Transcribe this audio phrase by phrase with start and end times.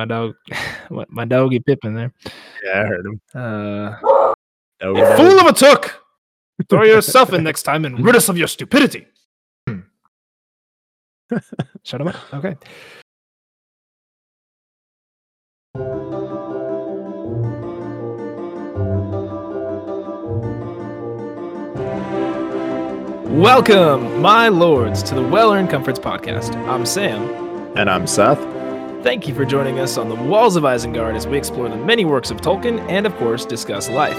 [0.00, 0.34] my dog,
[1.10, 2.12] my doggy Pippin there.
[2.64, 3.20] Yeah, I heard him.
[3.34, 3.96] Uh,
[4.80, 6.02] you fool of a took!
[6.70, 9.06] Throw yourself in next time and rid us of your stupidity.
[11.82, 12.16] Shut him up.
[12.32, 12.56] Okay.
[23.28, 26.56] Welcome, my lords, to the Well Earned Comforts podcast.
[26.66, 27.22] I'm Sam.
[27.76, 28.59] And I'm Seth.
[29.02, 32.04] Thank you for joining us on the Walls of Isengard as we explore the many
[32.04, 34.18] works of Tolkien and, of course, discuss life.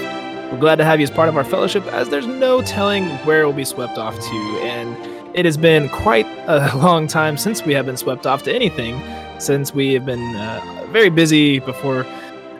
[0.50, 3.46] We're glad to have you as part of our fellowship as there's no telling where
[3.46, 7.72] we'll be swept off to, and it has been quite a long time since we
[7.74, 9.00] have been swept off to anything,
[9.38, 12.04] since we have been uh, very busy before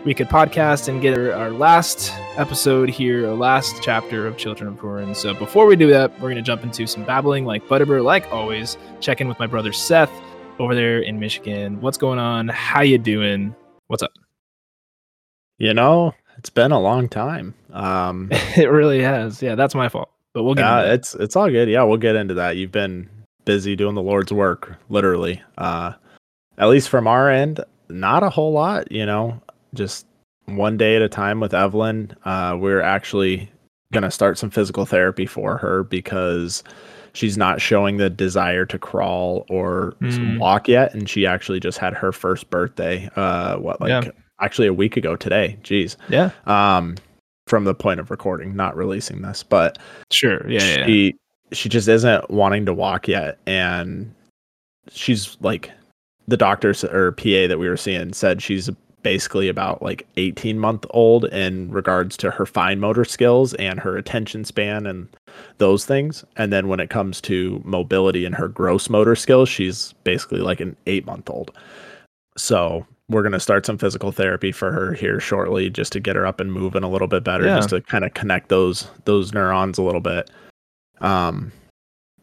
[0.04, 4.78] we could podcast and get our, last episode here, our last chapter of Children of
[4.78, 5.16] Hurin.
[5.16, 8.32] So before we do that, we're going to jump into some babbling like Butterbur, like
[8.32, 8.78] always.
[9.00, 10.12] Check in with my brother Seth
[10.58, 11.80] over there in Michigan.
[11.80, 12.48] What's going on?
[12.48, 13.54] How you doing?
[13.86, 14.12] What's up?
[15.58, 17.54] You know, it's been a long time.
[17.72, 19.42] Um, it really has.
[19.42, 20.10] Yeah, that's my fault.
[20.34, 21.68] But we'll get yeah, into it's it's all good.
[21.68, 22.56] Yeah, we'll get into that.
[22.56, 23.08] You've been
[23.44, 25.42] busy doing the Lord's work, literally.
[25.58, 25.92] Uh,
[26.58, 28.90] at least from our end, not a whole lot.
[28.90, 29.40] You know,
[29.74, 30.06] just
[30.46, 32.16] one day at a time with Evelyn.
[32.24, 33.50] Uh, we're actually
[33.92, 36.64] gonna start some physical therapy for her because
[37.14, 40.38] she's not showing the desire to crawl or Mm.
[40.38, 43.08] walk yet, and she actually just had her first birthday.
[43.16, 44.10] Uh, what like Yeah.
[44.40, 45.58] actually a week ago today?
[45.62, 45.96] Jeez.
[46.08, 46.96] Yeah, um
[47.48, 49.76] from the point of recording not releasing this but
[50.12, 50.48] sure.
[50.48, 50.76] Yeah, yeah.
[50.78, 50.86] yeah.
[50.86, 51.14] she
[51.52, 54.14] she just isn't wanting to walk yet and
[54.90, 55.70] she's like
[56.28, 58.70] the doctors or pa that we were seeing said she's
[59.02, 63.96] basically about like 18 month old in regards to her fine motor skills and her
[63.96, 65.08] attention span and
[65.58, 66.24] those things.
[66.36, 70.60] And then when it comes to mobility and her gross motor skills she's basically like
[70.60, 71.50] an 8 month old
[72.36, 76.16] so we're going to start some physical therapy for her here shortly just to get
[76.16, 77.56] her up and moving a little bit better Yeah.
[77.56, 80.30] just to kind of connect those those neurons a little bit.
[81.00, 81.52] Um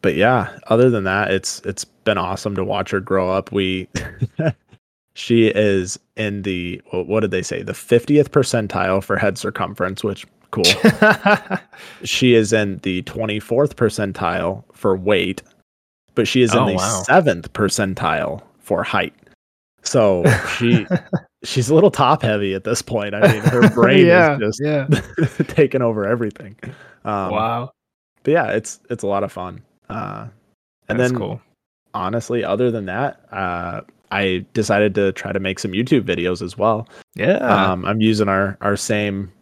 [0.02, 3.52] but yeah other than that it's it's been awesome to watch her grow up.
[3.52, 3.88] We
[5.14, 7.62] she is in the what did they say?
[7.62, 10.64] The 50th percentile for head circumference which cool.
[12.04, 15.42] She is in the 24th percentile for weight
[16.14, 17.02] but she is in Oh, the wow.
[17.08, 19.14] 7th percentile for height.
[19.82, 20.24] So
[20.58, 20.86] she
[21.44, 23.14] she's a little top heavy at this point.
[23.14, 24.86] I mean her brain yeah, is just yeah.
[25.44, 26.56] taking over everything.
[27.04, 27.70] Um wow,
[28.22, 29.62] but yeah it's it's a lot of fun.
[29.88, 30.26] Uh
[30.88, 31.40] and that's then cool.
[31.94, 33.80] honestly other than that uh
[34.10, 36.86] i decided to try to make some youtube videos as well.
[37.14, 39.32] Yeah, um i'm using our our same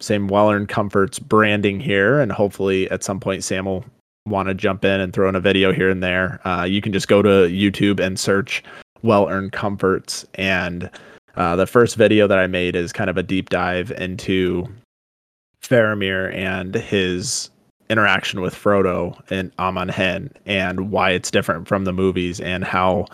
[0.00, 3.84] same well earned comforts branding here and hopefully at some point sam will
[4.26, 6.40] want to jump in and throw in a video here and there.
[6.46, 8.62] Uh you can just go to youtube and search
[9.02, 10.90] well earned comforts and
[11.38, 14.66] uh, the first video that I made is kind of a deep dive into
[15.62, 17.50] Faramir and his
[17.88, 23.06] interaction with Frodo and Amon Hen and why it's different from the movies and how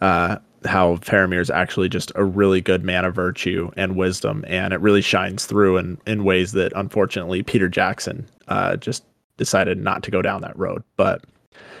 [0.00, 4.72] uh, how Faramir is actually just a really good man of virtue and wisdom and
[4.74, 9.04] it really shines through in, in ways that unfortunately Peter Jackson uh, just
[9.38, 10.82] decided not to go down that road.
[10.96, 11.24] But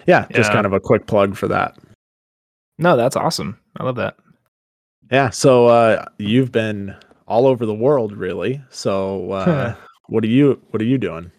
[0.06, 0.54] yeah, just Yeah.
[0.54, 1.76] kind of a quick plug for that.
[2.78, 3.58] no, that's awesome.
[3.76, 4.16] I love that.
[5.12, 6.94] Yeah, so uh, you've been
[7.26, 8.62] all over the world, really.
[8.70, 9.74] So, uh,
[10.08, 11.30] what are you what are you doing?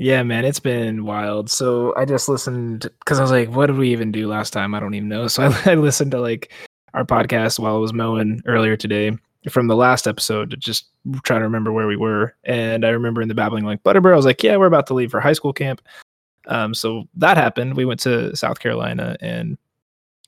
[0.00, 1.50] Yeah, man, it's been wild.
[1.50, 4.74] So I just listened because I was like, what did we even do last time?
[4.74, 5.28] I don't even know.
[5.28, 6.50] So I, I listened to like
[6.94, 9.16] our podcast while I was mowing earlier today
[9.48, 10.86] from the last episode to just
[11.24, 12.34] try to remember where we were.
[12.44, 14.94] And I remember in the babbling like Butterbur, I was like, yeah, we're about to
[14.94, 15.80] leave for high school camp.
[16.46, 17.76] Um, so that happened.
[17.76, 19.58] We went to South Carolina and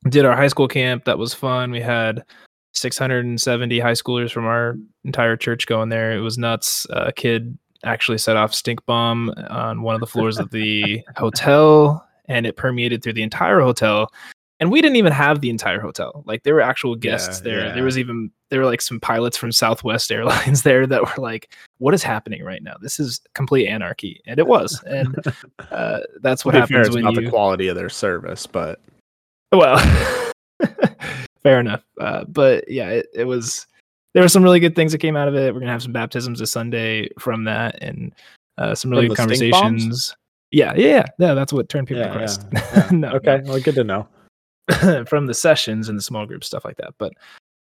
[0.08, 1.04] did our high school camp.
[1.04, 1.70] That was fun.
[1.70, 2.24] We had
[2.72, 6.12] 670 high schoolers from our entire church going there.
[6.12, 6.86] It was nuts.
[6.90, 12.06] a kid actually set off stink bomb on one of the floors of the hotel
[12.26, 14.10] and it permeated through the entire hotel
[14.60, 16.22] and we didn't even have the entire hotel.
[16.26, 17.74] Like there were actual guests Yeah, there yeah.
[17.74, 21.54] there was even there were like some pilots from southwest airlines there that were like
[21.78, 22.74] what is happening right now?
[22.80, 24.20] This is complete anarchy.
[24.26, 24.82] And it was.
[24.86, 25.16] And
[25.70, 28.80] uh, that's what fair, happens it's when not you the quality of their service, but
[29.52, 29.78] well
[31.42, 31.82] fair enough.
[32.00, 33.66] Uh, but yeah it, it was
[34.14, 35.52] there were some really good things that came out of it.
[35.52, 38.14] We're gonna have some baptisms this sunday from that and
[38.56, 39.62] uh, some really From good the stink bombs?
[39.82, 40.16] conversations.
[40.52, 41.04] Yeah yeah yeah.
[41.18, 42.46] Yeah that's what turned people yeah, to christ.
[42.52, 42.88] yeah, yeah.
[42.92, 44.06] no, okay, well, good to know.
[45.06, 47.12] from the sessions and the small group stuff like that but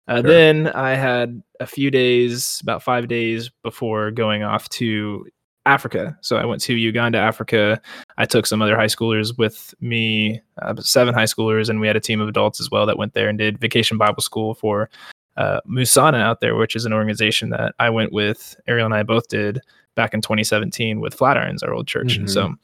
[0.08, 0.22] uh, Sure.
[0.22, 5.26] then i had a few days about five days before going off to
[5.64, 7.80] africa so i went to uganda africa
[8.18, 11.96] i took some other high schoolers with me uh, seven high schoolers and we had
[11.96, 14.90] a team of adults as well that went there and did vacation bible school for
[15.36, 18.56] uh, Musana out there, which is an organization that I went with.
[18.66, 19.60] Ariel and I both did
[19.94, 22.22] back in 2017 with Flatirons, our old church, mm-hmm.
[22.22, 22.54] and so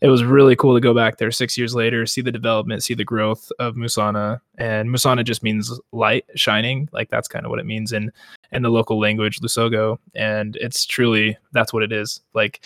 [0.00, 2.94] it was really cool to go back there six years later, see the development, see
[2.94, 4.40] the growth of Musana.
[4.56, 6.88] And Musana just means light, shining.
[6.92, 8.12] Like that's kind of what it means in
[8.52, 9.98] in the local language, Lusoga.
[10.14, 12.20] And it's truly that's what it is.
[12.32, 12.64] Like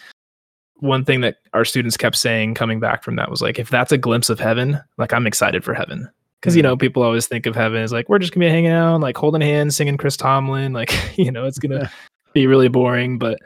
[0.81, 3.93] one thing that our students kept saying coming back from that was like, if that's
[3.93, 6.11] a glimpse of heaven, like I'm excited for heaven.
[6.41, 6.81] Because you know, mm-hmm.
[6.81, 9.41] people always think of heaven as like we're just gonna be hanging out, like holding
[9.41, 11.91] hands, singing Chris Tomlin, like you know, it's gonna
[12.35, 13.17] be really boring.
[13.17, 13.39] But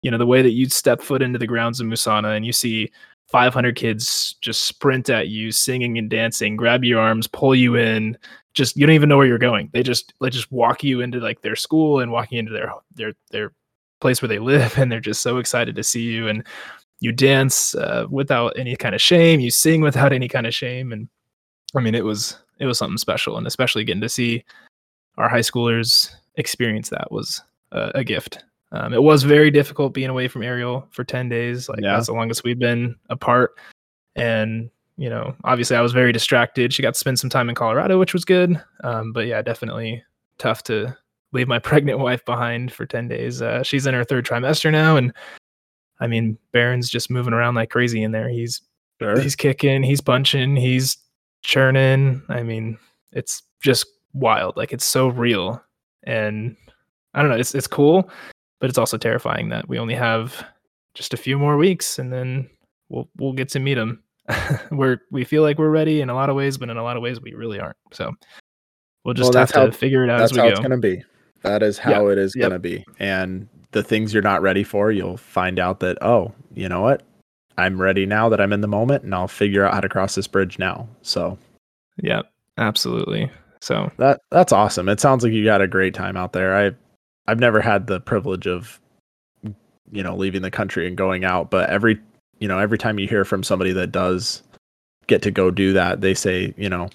[0.00, 2.52] you know, the way that you step foot into the grounds of Musana and you
[2.52, 2.90] see
[3.28, 8.16] 500 kids just sprint at you, singing and dancing, grab your arms, pull you in.
[8.52, 9.70] Just you don't even know where you're going.
[9.72, 13.12] They just they just walk you into like their school and walking into their their
[13.30, 13.52] their
[14.00, 16.28] place where they live, and they're just so excited to see you.
[16.28, 16.44] And
[17.00, 19.40] you dance uh, without any kind of shame.
[19.40, 20.92] You sing without any kind of shame.
[20.92, 21.08] And
[21.76, 24.44] I mean, it was it was something special, and especially getting to see
[25.18, 27.42] our high schoolers experience that was
[27.72, 28.44] a, a gift.
[28.74, 31.68] Um, it was very difficult being away from Ariel for 10 days.
[31.68, 31.94] Like yeah.
[31.94, 33.52] that's the longest we've been apart.
[34.16, 36.72] And, you know, obviously I was very distracted.
[36.72, 38.60] She got to spend some time in Colorado, which was good.
[38.82, 40.02] Um, but yeah, definitely
[40.38, 40.96] tough to
[41.32, 43.40] leave my pregnant wife behind for 10 days.
[43.40, 44.96] Uh, she's in her third trimester now.
[44.96, 45.12] And
[46.00, 48.28] I mean, Baron's just moving around like crazy in there.
[48.28, 48.60] He's,
[49.00, 49.20] sure.
[49.20, 50.98] he's kicking, he's punching, he's
[51.42, 52.22] churning.
[52.28, 52.78] I mean,
[53.12, 54.56] it's just wild.
[54.56, 55.62] Like it's so real.
[56.02, 56.56] And
[57.14, 58.10] I don't know, it's, it's cool
[58.60, 60.44] but it's also terrifying that we only have
[60.94, 62.48] just a few more weeks and then
[62.88, 64.02] we'll we'll get to meet him.
[64.70, 66.96] we're we feel like we're ready in a lot of ways, but in a lot
[66.96, 67.76] of ways we really aren't.
[67.92, 68.12] So
[69.04, 70.52] we'll just well, have to figure it out that's as we how go.
[70.52, 71.02] it's gonna be.
[71.42, 72.48] That is how it is yep.
[72.48, 72.84] gonna be.
[72.98, 77.02] And the things you're not ready for, you'll find out that, oh, you know what?
[77.58, 80.14] I'm ready now that I'm in the moment and I'll figure out how to cross
[80.14, 80.88] this bridge now.
[81.02, 81.38] So
[82.02, 82.22] Yeah,
[82.56, 83.30] absolutely.
[83.60, 84.88] So that that's awesome.
[84.88, 86.56] It sounds like you got a great time out there.
[86.56, 86.72] I
[87.26, 88.80] I've never had the privilege of
[89.90, 92.00] you know leaving the country and going out, but every
[92.38, 94.42] you know every time you hear from somebody that does
[95.06, 96.88] get to go do that, they say you know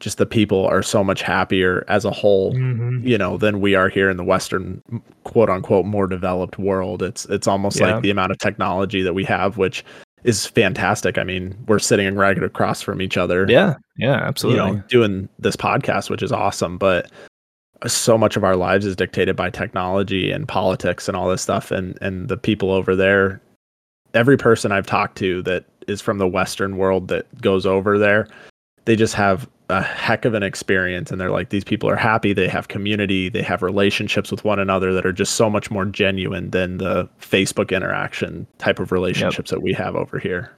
[0.00, 3.06] just the people are so much happier as a whole, mm-hmm.
[3.06, 4.82] you know, than we are here in the Western
[5.24, 7.02] quote unquote more developed world.
[7.02, 7.94] It's it's almost yeah.
[7.94, 9.84] like the amount of technology that we have, which
[10.24, 11.18] is fantastic.
[11.18, 13.46] I mean, we're sitting right across from each other.
[13.48, 14.64] Yeah, yeah, absolutely.
[14.64, 16.78] You know, doing this podcast, which is awesome.
[16.78, 17.10] But
[17.86, 21.70] so much of our lives is dictated by technology and politics and all this stuff.
[21.70, 23.40] And and the people over there
[24.14, 28.26] every person i've talked to that is from the western world that goes over there
[28.86, 31.10] they just have a heck of an experience.
[31.10, 32.32] And they're like these people are happy.
[32.32, 33.28] They have community.
[33.28, 37.06] They have relationships with one another that are just so much more genuine than the
[37.20, 39.58] facebook interaction type of relationships yep.
[39.58, 40.50] that we have over here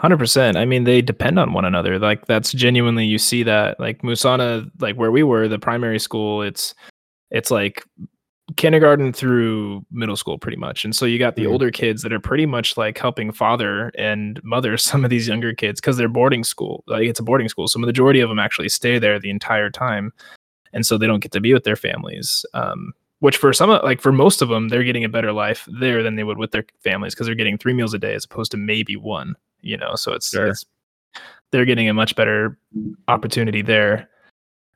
[0.00, 0.56] Hundred percent.
[0.56, 1.98] I mean, they depend on one another.
[1.98, 3.78] Like that's genuinely you see that.
[3.78, 6.74] Like Musana, like where we were, the primary school, it's
[7.30, 7.84] it's like
[8.56, 10.86] kindergarten through middle school pretty much.
[10.86, 11.52] And so you got the mm-hmm.
[11.52, 15.52] older kids that are pretty much like helping father and mother some of these younger
[15.52, 16.82] kids because they're boarding school.
[16.86, 17.68] Like it's a boarding school.
[17.68, 20.14] So the majority of them actually stay there the entire time.
[20.72, 22.46] And so they don't get to be with their families.
[22.54, 26.02] Um, which for some like for most of them, they're getting a better life there
[26.02, 28.50] than they would with their families because they're getting three meals a day as opposed
[28.52, 30.48] to maybe one you know so it's, sure.
[30.48, 30.64] it's
[31.50, 32.58] they're getting a much better
[33.08, 34.08] opportunity there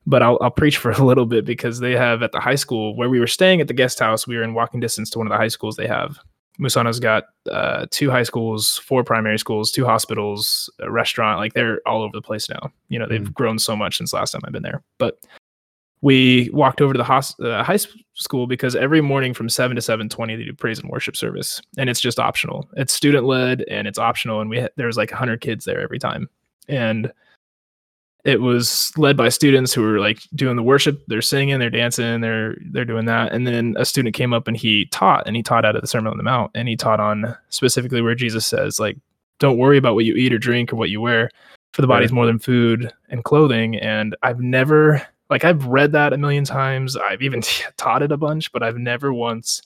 [0.07, 2.97] but I'll, I'll preach for a little bit because they have at the high school
[2.97, 5.27] where we were staying at the guest house we were in walking distance to one
[5.27, 6.19] of the high schools they have
[6.59, 11.81] musana's got uh, two high schools four primary schools two hospitals a restaurant like they're
[11.87, 13.35] all over the place now you know they've mm.
[13.35, 15.19] grown so much since last time i've been there but
[16.05, 17.79] we walked over to the hos- uh, high
[18.13, 21.89] school because every morning from 7 to 7.20 they do praise and worship service and
[21.89, 22.69] it's just optional.
[22.77, 25.81] It's student led and it's optional and we ha- there was like 100 kids there
[25.81, 26.29] every time.
[26.69, 27.11] And
[28.23, 31.03] it was led by students who were like doing the worship.
[31.07, 33.33] They're singing they're dancing they're they're doing that.
[33.33, 35.89] And then a student came up and he taught and he taught out of the
[35.89, 38.99] sermon on the mount and he taught on specifically where jesus says like
[39.39, 41.31] don't worry about what you eat or drink or what you wear
[41.73, 43.77] for the body's more than food and clothing.
[43.77, 46.97] And i've never like I've read that a million times.
[46.97, 47.43] I've even
[47.77, 49.63] taught it a bunch, but I've never once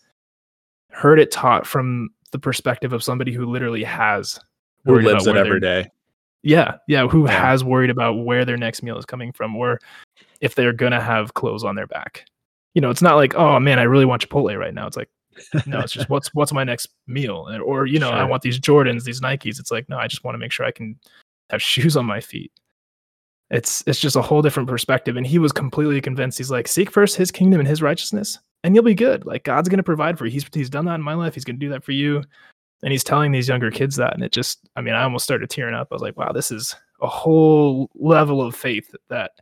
[0.90, 4.38] heard it taught from the perspective of somebody who literally has
[4.84, 5.90] who lives it every day.
[6.42, 7.48] Yeah, yeah, who yeah.
[7.48, 9.80] has worried about where their next meal is coming from or
[10.40, 12.24] if they're gonna have clothes on their back.
[12.74, 14.86] You know, it's not like, oh man, I really want Chipotle right now.
[14.86, 15.10] It's like,
[15.66, 18.18] no, it's just what's what's my next meal, or you know, sure.
[18.18, 19.58] I want these Jordans, these Nikes.
[19.58, 20.98] It's like, no, I just want to make sure I can
[21.50, 22.52] have shoes on my feet
[23.50, 26.90] it's it's just a whole different perspective and he was completely convinced he's like seek
[26.90, 30.18] first his kingdom and his righteousness and you'll be good like god's going to provide
[30.18, 31.92] for you he's he's done that in my life he's going to do that for
[31.92, 32.22] you
[32.82, 35.48] and he's telling these younger kids that and it just i mean i almost started
[35.48, 39.32] tearing up i was like wow this is a whole level of faith that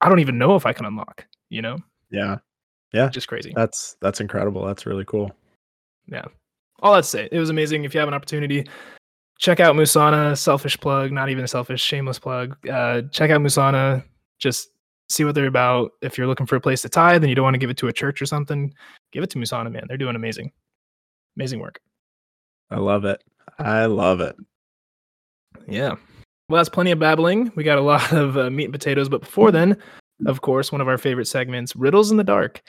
[0.00, 1.76] i don't even know if i can unlock you know
[2.10, 2.38] Yeah.
[2.92, 3.08] Yeah.
[3.08, 3.52] Just crazy.
[3.54, 4.64] That's that's incredible.
[4.64, 5.30] That's really cool.
[6.08, 6.24] Yeah.
[6.80, 7.84] All that to say, it was amazing.
[7.84, 8.66] If you have an opportunity,
[9.40, 10.38] check out Musana.
[10.38, 12.56] Selfish plug, not even a selfish, shameless plug.
[12.68, 14.04] Uh, check out Musana.
[14.38, 14.68] Just
[15.08, 15.92] see what they're about.
[16.02, 17.76] If you're looking for a place to tithe and you don't want to give it
[17.78, 18.72] to a church or something,
[19.12, 19.86] give it to Musana, man.
[19.88, 20.52] They're doing amazing,
[21.36, 21.80] amazing work.
[22.70, 23.24] I love it.
[23.58, 24.36] I love it.
[25.66, 25.96] Yeah.
[26.48, 27.50] Well, that's plenty of babbling.
[27.56, 29.08] We got a lot of uh, meat and potatoes.
[29.08, 29.76] But before then,
[30.26, 32.62] of course, one of our favorite segments, Riddles in the Dark.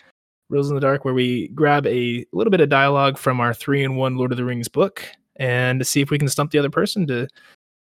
[0.50, 3.84] Riddles in the Dark, where we grab a little bit of dialogue from our three
[3.84, 5.06] in one Lord of the Rings book
[5.38, 7.28] and to see if we can stump the other person to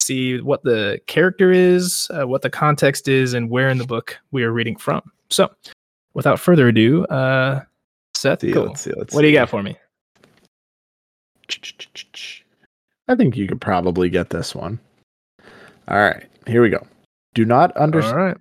[0.01, 4.18] see what the character is, uh, what the context is, and where in the book
[4.32, 5.01] we are reading from.
[5.30, 5.50] So,
[6.13, 7.62] without further ado, uh,
[8.13, 8.68] Seth, See, cool.
[8.68, 9.77] let's see, let's what do you got for me?
[13.08, 14.80] I think you could probably get this one.
[15.88, 16.86] All right, here we go.
[17.34, 18.18] Do not understand.
[18.18, 18.38] right.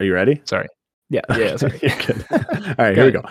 [0.00, 0.40] Are you ready?
[0.44, 0.66] Sorry.
[1.10, 1.20] Yeah.
[1.36, 1.56] Yeah.
[1.56, 1.78] Sorry.
[2.32, 3.22] All right, here we go.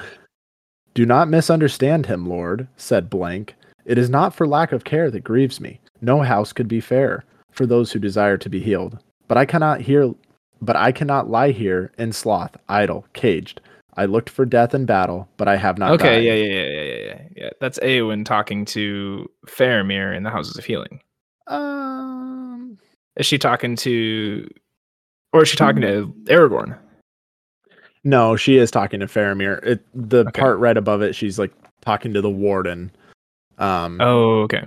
[0.94, 3.56] Do not misunderstand him, Lord, said Blank.
[3.86, 5.80] It is not for lack of care that grieves me.
[6.02, 8.98] No house could be fairer for those who desire to be healed.
[9.28, 10.14] But I cannot hear
[10.62, 13.60] but I cannot lie here in sloth, idle, caged.
[13.98, 16.16] I looked for death in battle, but I have not okay.
[16.16, 16.24] died.
[16.24, 16.34] Yeah.
[16.34, 16.64] Yeah.
[16.64, 16.64] Yeah.
[16.64, 17.06] Yeah.
[17.06, 17.22] Yeah.
[17.36, 17.50] Yeah.
[17.60, 21.02] That's Eowyn talking to Faramir in the Houses of Healing.
[21.48, 22.78] Um
[23.18, 24.48] Is she talking to,
[25.34, 26.78] or is she talking to Aragorn?
[28.06, 29.64] No, she is talking to Faramir.
[29.66, 30.42] It the Okay.
[30.42, 32.92] part right above it, she's like talking to the warden
[33.58, 34.64] um Oh, okay.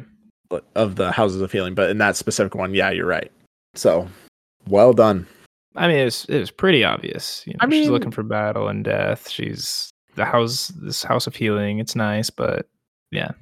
[0.75, 1.75] of the houses of healing.
[1.75, 3.31] But in that specific one, yeah, you're right.
[3.75, 4.09] So
[4.69, 5.27] well done.
[5.75, 7.43] I mean, it was it was pretty obvious.
[7.47, 9.29] You know, I she's looking for battle and death.
[9.29, 11.79] She's the house, this house of healing.
[11.79, 12.67] It's nice, but
[13.11, 13.33] yeah.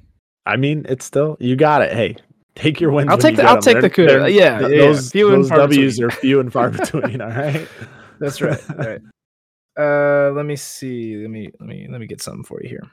[0.45, 1.93] I mean, it's still you got it.
[1.93, 2.17] Hey,
[2.55, 3.09] take your wins.
[3.09, 3.61] I'll take the- get I'll 'em.
[3.61, 4.11] take the They're- kudos.
[4.19, 4.81] they're- Yeah, th- yeah, yeah.
[4.87, 6.07] those, Few and those far W's between.
[6.07, 7.21] are few and far between.
[7.21, 7.67] All right.
[8.19, 8.59] that's right.
[8.71, 9.01] All right.
[9.77, 11.15] Uh, let me see.
[11.17, 12.83] Let me let me let me get something for you here.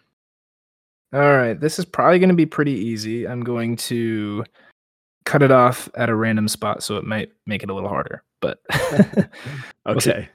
[1.12, 3.26] All right, this is probably going to be pretty easy.
[3.28, 4.44] I'm going to
[5.24, 8.24] cut it off at a random spot, so it might make it a little harder.
[8.40, 8.60] But
[9.86, 10.10] We'll see.
[10.10, 10.28] Okay.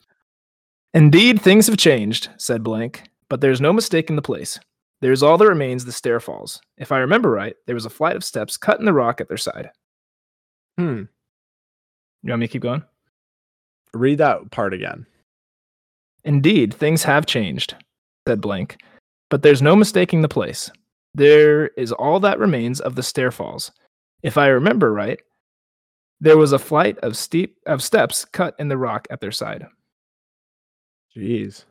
[0.94, 4.60] Indeed, things have changed, said Blank, but there's no mistake in the place.
[5.02, 6.60] There's all that remains the stair falls.
[6.78, 9.28] If I remember right, there was a flight of steps cut in the rock at
[9.28, 9.70] their side.
[10.78, 11.04] Hmm.
[12.24, 12.84] You want me to keep going?
[13.94, 15.06] Read that part again.
[16.24, 17.76] Indeed, things have changed,
[18.28, 18.78] said Blank,
[19.30, 20.70] but there's no mistaking the place.
[21.14, 23.72] There is all that remains of the stair falls.
[24.24, 25.20] If I remember right,
[26.20, 29.68] there was a flight of steep of steps cut in the rock at their side.
[31.16, 31.66] Jeez.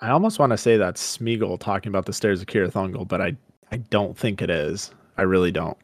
[0.00, 3.20] I almost want to say that's Smeagol talking about the stairs of Cirith Ungol, but
[3.20, 3.36] I
[3.70, 4.90] I don't think it is.
[5.16, 5.76] I really don't.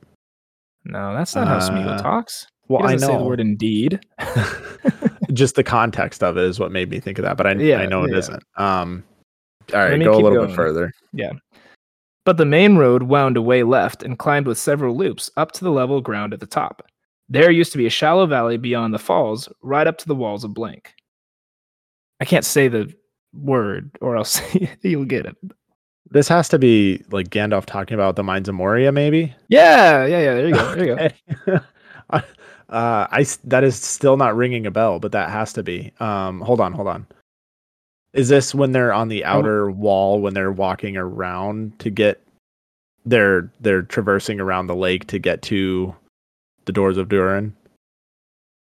[0.84, 2.46] No, that's not how Smeagol Uh, talks.
[2.68, 4.00] Well, I know say the word indeed.
[5.32, 7.78] just the context of it is what made me think of that, but I Yeah,
[7.78, 8.36] I know it yeah.
[8.56, 9.04] not Um
[9.72, 10.48] all right, go a little going.
[10.48, 10.92] bit further.
[11.12, 11.32] Yeah.
[12.24, 15.70] But the main road wound away left and climbed with several loops up to the
[15.70, 16.82] level ground at the top.
[17.28, 20.44] There used to be a shallow valley beyond the falls, right up to the walls
[20.44, 20.92] of blank.
[22.20, 22.92] I can't say the
[23.32, 24.40] word, or else
[24.82, 25.36] you'll get it.
[26.10, 29.34] This has to be like Gandalf talking about the mines of Moria, maybe.
[29.48, 30.34] Yeah, yeah, yeah.
[30.34, 30.74] There you go.
[30.74, 30.96] There you
[31.46, 31.60] go.
[32.10, 32.20] uh,
[32.68, 35.92] I that is still not ringing a bell, but that has to be.
[35.98, 37.06] Um, hold on, hold on.
[38.16, 42.22] Is this when they're on the outer wall when they're walking around to get?
[43.04, 45.94] They're they're traversing around the lake to get to
[46.64, 47.54] the doors of Durin.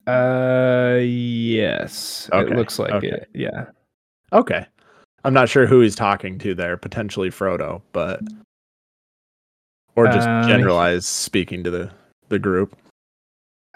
[0.07, 2.29] Uh, yes.
[2.33, 3.09] Okay, It looks like okay.
[3.09, 3.29] it.
[3.35, 3.67] Yeah.
[4.33, 4.67] Okay,
[5.25, 6.77] I'm not sure who he's talking to there.
[6.77, 8.21] Potentially Frodo, but
[9.95, 11.91] or just Uh, generalized speaking to the
[12.31, 12.77] the group.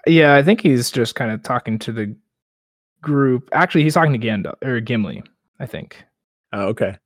[0.06, 2.16] Yeah, I think he's just kind of talking to the
[3.02, 3.48] group.
[3.52, 5.22] Actually, he's talking to Gandalf or Gimli,
[5.58, 6.04] I think.
[6.52, 6.96] Oh, okay,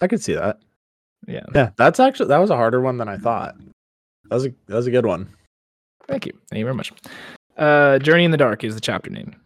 [0.00, 0.60] I could see that.
[1.26, 1.44] Yeah.
[1.54, 3.56] Yeah, that's actually that was a harder one than I thought.
[4.28, 5.34] That was a that was a good one.
[6.08, 6.32] Thank you.
[6.48, 6.92] Thank you very much.
[7.56, 9.36] Uh, Journey in the Dark is the chapter name.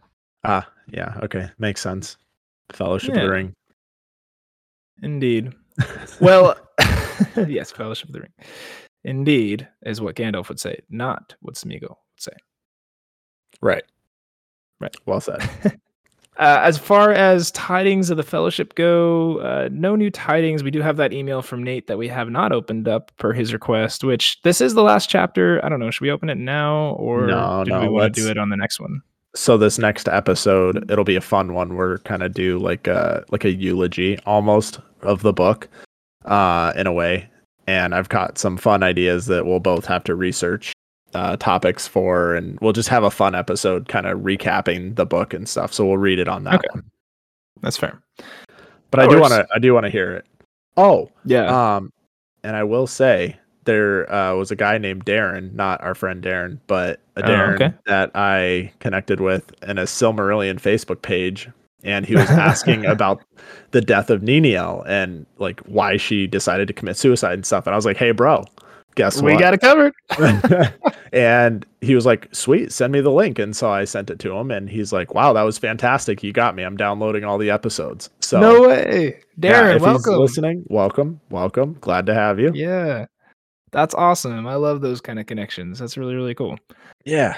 [0.43, 2.17] Ah, yeah, okay, makes sense.
[2.71, 3.53] Fellowship of the Ring.
[5.01, 5.53] Indeed.
[6.21, 6.55] Well,
[7.47, 8.31] yes, Fellowship of the Ring.
[9.03, 12.31] Indeed, is what Gandalf would say, not what Smeagol would say.
[13.61, 13.83] Right.
[14.79, 14.95] Right.
[15.05, 15.41] Well said.
[16.37, 20.63] Uh, as far as tidings of the Fellowship go, uh, no new tidings.
[20.63, 23.53] We do have that email from Nate that we have not opened up per his
[23.53, 25.63] request, which this is the last chapter.
[25.63, 25.89] I don't know.
[25.91, 28.49] Should we open it now or No, do no, we want to do it on
[28.49, 29.01] the next one?
[29.35, 31.75] so this next episode, it'll be a fun one.
[31.75, 35.67] We're kind of do like a like a eulogy almost of the book,
[36.23, 37.29] uh, in a way.
[37.67, 40.71] And I've got some fun ideas that we'll both have to research
[41.15, 45.33] uh, topics for, and we'll just have a fun episode, kind of recapping the book
[45.33, 45.73] and stuff.
[45.73, 46.67] So we'll read it on that Okay.
[46.73, 46.83] one.
[47.61, 48.01] That's fair.
[48.91, 50.25] but I do want to I do want to hear it.
[50.77, 51.75] Oh, yeah.
[51.77, 51.91] Um,
[52.43, 56.59] and I will say there uh, was a guy named Darren, not our friend Darren,
[56.67, 57.73] but a Oh, Darren okay.
[57.87, 61.49] that I connected with in a Silmarillion Facebook page,
[61.83, 63.23] and he was asking about
[63.71, 67.65] the death of Niniel and like why she decided to commit suicide and stuff.
[67.65, 68.43] And I was like, "Hey, bro,
[68.95, 69.93] guess we what?" got it covered.
[71.13, 74.35] and he was like, "Sweet, send me the link." And so I sent it to
[74.35, 76.23] him, and he's like, "Wow, that was fantastic.
[76.23, 76.63] You got me.
[76.63, 79.73] I'm downloading all the episodes." So no way, Darren.
[79.73, 80.15] he's welcome.
[80.15, 81.77] listening, welcome, welcome.
[81.81, 82.51] Glad to have you.
[82.53, 83.05] Yeah,
[83.71, 84.47] that's awesome.
[84.47, 85.79] I love those kind of connections.
[85.79, 86.57] That's really really cool.
[87.05, 87.37] Yeah.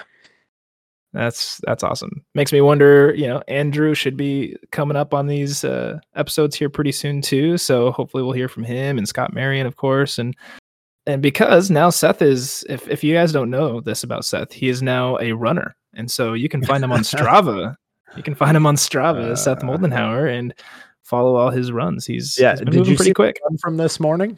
[1.13, 2.23] That's that's awesome.
[2.35, 3.13] Makes me wonder.
[3.15, 7.57] You know, Andrew should be coming up on these uh, episodes here pretty soon too.
[7.57, 10.35] So hopefully we'll hear from him and Scott Marion, of course, and
[11.07, 12.63] and because now Seth is.
[12.69, 16.11] If if you guys don't know this about Seth, he is now a runner, and
[16.11, 17.75] so you can find him on Strava.
[18.15, 20.53] you can find him on Strava, Seth Uh, Moldenhauer, and
[21.03, 22.05] follow all his runs.
[22.05, 22.51] He's Yeah.
[22.51, 23.39] he's been Did moving you pretty quick.
[23.61, 24.37] from this morning?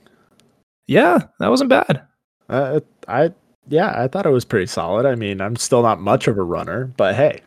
[0.88, 2.04] Yeah, that wasn't bad.
[2.48, 3.34] Uh, I
[3.68, 5.06] yeah, I thought it was pretty solid.
[5.06, 7.42] I mean, I'm still not much of a runner, but hey,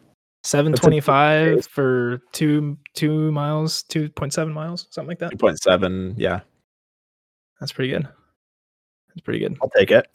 [0.45, 1.67] Seven pace.
[1.69, 5.33] for two two miles, two point seven miles, something like that.
[5.38, 6.14] 2.7.
[6.17, 6.41] Yeah,
[7.61, 8.09] That's pretty good.
[9.14, 9.57] That's pretty good.
[9.62, 10.07] I'll take it.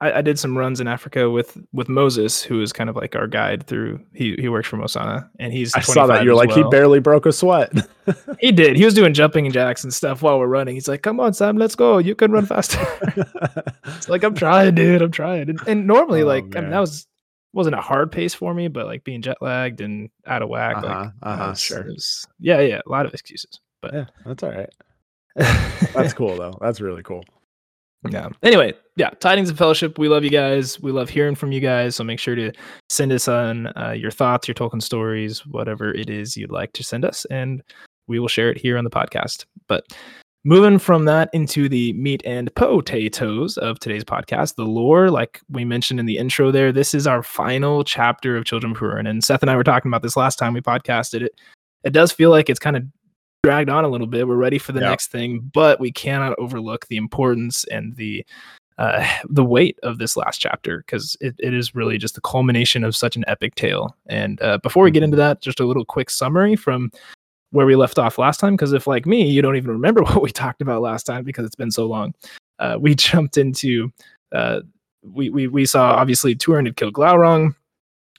[0.00, 3.14] I, I did some runs in Africa with with Moses, who is kind of like
[3.14, 4.00] our guide through.
[4.12, 5.74] He he works for Musana, and he's.
[5.74, 7.72] I saw that you're like he barely broke a sweat.
[8.38, 8.76] He did.
[8.76, 10.74] He was doing jumping jacks and stuff while we're running.
[10.74, 11.96] He's like, "Come on, Sam, let's go.
[11.96, 12.78] You can run faster."
[13.86, 15.00] it's like I'm trying, dude.
[15.00, 15.48] I'm trying.
[15.48, 17.06] And, and normally, Oh, like I mean, that was
[17.54, 20.76] wasn't a hard pace for me, but like being jet lagged and out of whack,
[20.78, 21.84] Uh-huh, that uh-huh, was- sure.
[21.84, 24.70] was- yeah, yeah, a lot of excuses, but yeah, that's all right.
[25.94, 26.58] That's cool though.
[26.60, 27.24] That's really cool.
[28.10, 28.28] Yeah.
[28.42, 29.98] Anyway, yeah, tidings of fellowship.
[29.98, 30.80] We love you guys.
[30.80, 31.96] We love hearing from you guys.
[31.96, 32.52] So make sure to
[32.88, 36.84] send us on uh, your thoughts, your Tolkien stories, whatever it is you'd like to
[36.84, 37.62] send us, and
[38.06, 39.46] we will share it here on the podcast.
[39.66, 39.84] But
[40.44, 45.64] moving from that into the meat and potatoes of today's podcast, the lore, like we
[45.64, 49.08] mentioned in the intro there, this is our final chapter of Children of Hurin.
[49.08, 51.32] And Seth and I were talking about this last time we podcasted it.
[51.82, 52.84] It does feel like it's kind of
[53.44, 54.26] dragged on a little bit.
[54.26, 54.88] We're ready for the Yeah.
[54.88, 58.24] next thing, but we cannot overlook the importance and the
[58.76, 62.82] uh, the weight of this last chapter because it, it is really just the culmination
[62.82, 63.94] of such an epic tale.
[64.08, 66.90] And uh, before we get into that, just a little quick summary from
[67.52, 68.54] where we left off last time.
[68.54, 71.46] Because if, like me, you don't even remember what we talked about last time because
[71.46, 72.14] it's been so long,
[72.58, 73.92] uh, we jumped into
[74.32, 74.60] uh,
[75.04, 77.54] we, we we saw obviously Turin had killed Glaurung,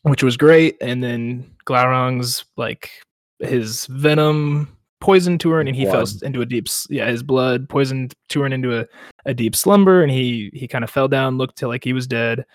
[0.03, 2.91] which was great, and then Glaurung's like
[3.39, 4.69] his venom
[5.01, 6.08] poisoned Turin, and he fell Blood.
[6.08, 8.86] s- into a deep yeah his blood poisoned Turin into a,
[9.25, 12.08] a deep slumber, and he he kind of fell down, looked till like he was
[12.08, 12.45] dead.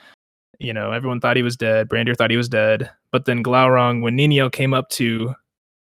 [0.59, 1.88] You know, everyone thought he was dead.
[1.88, 5.35] Brandir thought he was dead, but then Glaurung, when Ninio came up to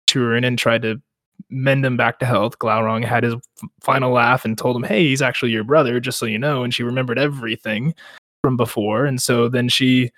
[0.06, 1.00] Turin and tried to
[1.48, 3.34] mend him back to health, Glaurung had his
[3.82, 6.74] final laugh and told him, "Hey, he's actually your brother, just so you know." And
[6.74, 7.94] she remembered everything
[8.42, 10.10] from before, and so then she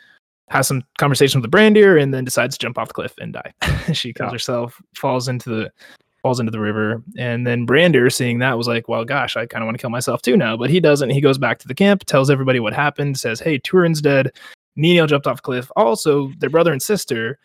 [0.51, 3.35] has some conversation with the Brandir and then decides to jump off the cliff and
[3.35, 3.53] die.
[3.92, 4.33] she kills Yeah.
[4.33, 5.70] herself, falls into the
[6.22, 9.62] falls into the river, and then Brandir, seeing that, was like, "Well, gosh, I kind
[9.62, 11.11] of want to kill myself too now." But he doesn't.
[11.11, 14.33] He goes back to the camp, tells everybody what happened, says, "Hey, Turin's dead.
[14.76, 15.70] Nino jumped off cliff.
[15.76, 17.38] Also, their brother and sister.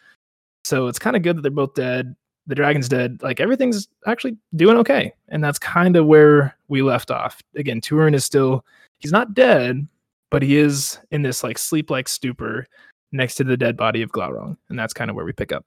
[0.63, 2.15] So it's kind of good that they're both dead.
[2.47, 3.19] The dragon's dead.
[3.21, 7.41] Like everything's actually doing okay, and that's kind of where we left off.
[7.55, 8.65] Again, Turin is still
[8.99, 9.87] he's not dead,
[10.29, 12.67] but he is in this like sleep-like stupor
[13.11, 15.65] next to the dead body of Glaurung, and that's kind of where we pick up.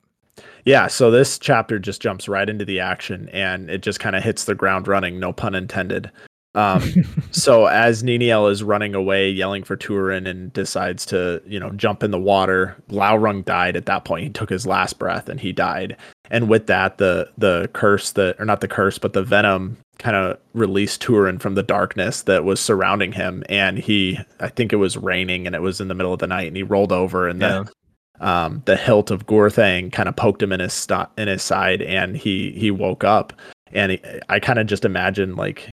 [0.64, 4.22] Yeah, so this chapter just jumps right into the action and it just kind of
[4.22, 6.10] hits the ground running, no pun intended.
[6.54, 6.82] Um,
[7.30, 12.02] so as Niniel is running away, yelling for Turin and decides to, you know, jump
[12.02, 14.24] in the water, Glaurung died at that point.
[14.24, 15.96] He took his last breath and he died.
[16.30, 20.16] And with that, the the curse that or not the curse, but the venom kind
[20.16, 23.44] of released Turin from the darkness that was surrounding him.
[23.48, 26.26] And he I think it was raining and it was in the middle of the
[26.26, 27.62] night and he rolled over and Yeah.
[27.64, 27.72] the
[28.20, 31.82] um the hilt of Gurthang kind of poked him in his sto- in his side
[31.82, 33.32] and he he woke up
[33.72, 35.70] and he, I kind of just imagine like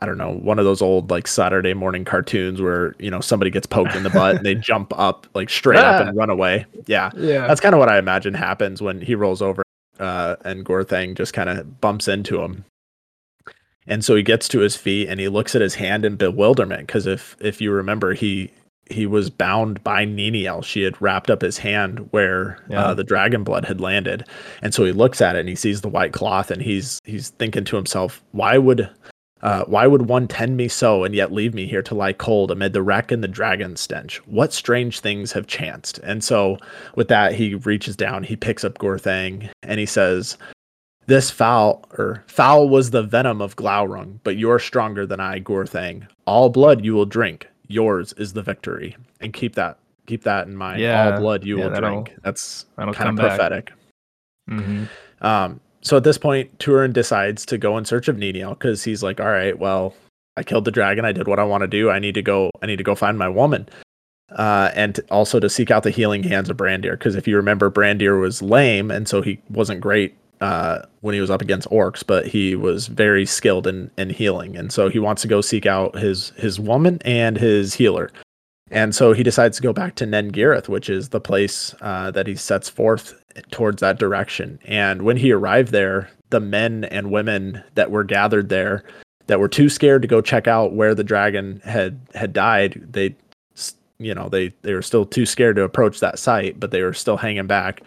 [0.00, 3.50] I don't know, one of those old like Saturday morning cartoons where, you know, somebody
[3.50, 6.66] gets poked in the butt and they jump up like straight up and run away.
[6.86, 7.10] Yeah.
[7.16, 9.62] yeah, That's kind of what I imagine happens when he rolls over
[9.98, 12.64] uh, and Gurthang just kind of bumps into him.
[13.88, 16.86] And so he gets to his feet and he looks at his hand in bewilderment
[16.86, 18.50] because if if you remember, he
[18.90, 20.64] he was bound by Niniel.
[20.64, 22.86] She had wrapped up his hand where Yeah.
[22.86, 24.24] uh, the dragon blood had landed,
[24.62, 27.30] and so he looks at it and he sees the white cloth and he's he's
[27.30, 28.88] thinking to himself, why would
[29.40, 32.50] uh, why would one tend me so and yet leave me here to lie cold
[32.50, 34.16] amid the wreck and the dragon stench?
[34.26, 35.98] What strange things have chanced?
[35.98, 36.58] And so
[36.96, 40.36] with that, he reaches down, he picks up Gurthang, and he says,
[41.06, 46.08] This foul or foul was the venom of Glaurung, but you're stronger than I, Gurthang.
[46.26, 47.46] All blood you will drink.
[47.68, 48.96] Yours is the victory.
[49.20, 50.80] And keep that keep that in mind.
[50.80, 52.14] Yeah, All blood you yeah, will drink.
[52.22, 53.72] That's kind of prophetic.
[54.50, 54.84] Mm-hmm.
[55.24, 59.02] Um, so at this point, Turin decides to go in search of Niniel because he's
[59.02, 59.94] like, "All right, well,
[60.36, 61.04] I killed the dragon.
[61.04, 61.90] I did what I want to do.
[61.90, 62.50] I need to go.
[62.62, 63.68] I need to go find my woman."
[64.30, 67.70] Uh, and also to seek out the healing hands of Brandir because if you remember,
[67.70, 72.04] Brandir was lame, and so he wasn't great uh, when he was up against orcs,
[72.06, 75.66] but he was very skilled in in healing, and so he wants to go seek
[75.66, 78.10] out his his woman and his healer.
[78.70, 82.10] And so he decides to go back to Nen Girith, which is the place uh,
[82.10, 83.14] that he sets forth
[83.50, 84.58] towards that direction.
[84.66, 88.84] And when he arrived there, the men and women that were gathered there
[89.26, 93.16] that were too scared to go check out where the dragon had had died, they
[93.98, 96.94] you know, they they were still too scared to approach that site, but they were
[96.94, 97.82] still hanging back.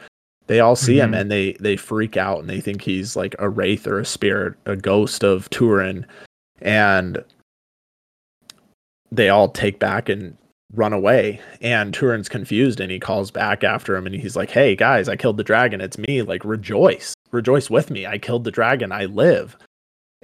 [0.47, 1.21] They all see him Mhm.
[1.21, 4.55] and they they freak out and they think he's like a wraith or a spirit,
[4.65, 6.05] a ghost of Turin.
[6.61, 7.23] And
[9.11, 10.37] they all take back and
[10.73, 14.75] run away and Turin's confused and he calls back after him and he's like, "Hey
[14.75, 15.81] guys, I killed the dragon.
[15.81, 16.21] It's me.
[16.21, 17.13] Like rejoice.
[17.31, 18.05] Rejoice with me.
[18.05, 18.91] I killed the dragon.
[18.91, 19.57] I live."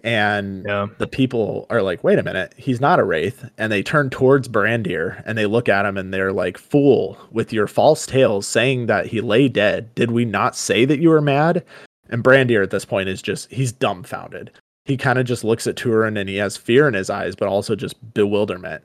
[0.04, 0.88] And Yeah.
[1.00, 2.54] the people are like, "Wait a minute.
[2.56, 6.14] He's not a wraith." And they turn towards Brandir and they look at him and
[6.14, 10.56] they're like, "Fool, with your false tales saying that he lay dead, did we not
[10.56, 11.64] say that you were mad?"
[12.10, 14.52] And Brandir at this point is just he's dumbfounded.
[14.86, 17.50] He kind of just looks at Turin and he has fear in his eyes, but
[17.50, 18.84] also just bewilderment.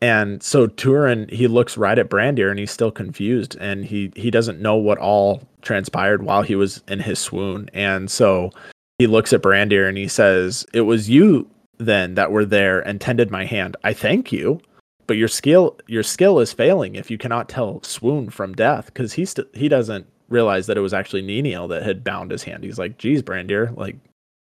[0.00, 4.30] And so Turin, he looks right at Brandir and he's still confused and he he
[4.30, 7.68] doesn't know what all transpired while he was in his swoon.
[7.74, 8.50] And so
[8.98, 13.00] he looks at Brandir and he says, "It was you then that were there and
[13.00, 13.76] tended my hand.
[13.84, 14.60] I thank you,
[15.06, 19.14] but your skill your skill is failing if you cannot tell swoon from death because
[19.14, 22.64] he st- he doesn't realize that it was actually Niniel that had bound his hand.
[22.64, 23.96] He's like, "Geez, Brandir, like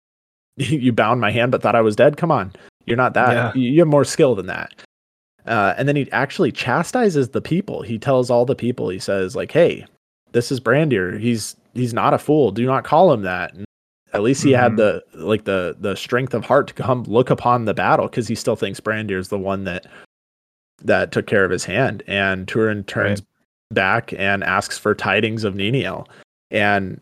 [0.57, 2.17] you bound my hand but thought I was dead.
[2.17, 2.53] Come on,
[2.85, 3.33] you're not that.
[3.33, 3.51] Yeah.
[3.55, 4.73] You you have more skill than that."
[5.45, 7.81] Uh, and then he actually chastises the people.
[7.81, 9.85] He tells all the people, he says, like, "Hey,
[10.33, 11.19] this is Brandir.
[11.19, 12.51] He's he's not a fool.
[12.51, 13.65] Do not call him that." And
[14.13, 14.77] at least he had Mhm.
[14.77, 18.35] the like the the strength of heart to come look upon the battle because he
[18.35, 19.85] still thinks Brandir is the one that
[20.83, 22.03] that took care of his hand.
[22.07, 23.21] And Turin turns
[23.71, 26.07] back and asks for tidings of Niniel.
[26.49, 26.99] And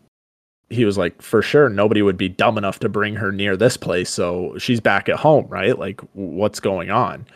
[0.68, 3.76] he was like, for sure, nobody would be dumb enough to bring her near this
[3.76, 4.08] place.
[4.10, 5.76] So she's back at home, right?
[5.78, 7.26] Like, what's going on?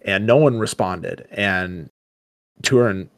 [0.00, 1.28] And no one responded.
[1.30, 1.88] And
[2.62, 3.08] Turin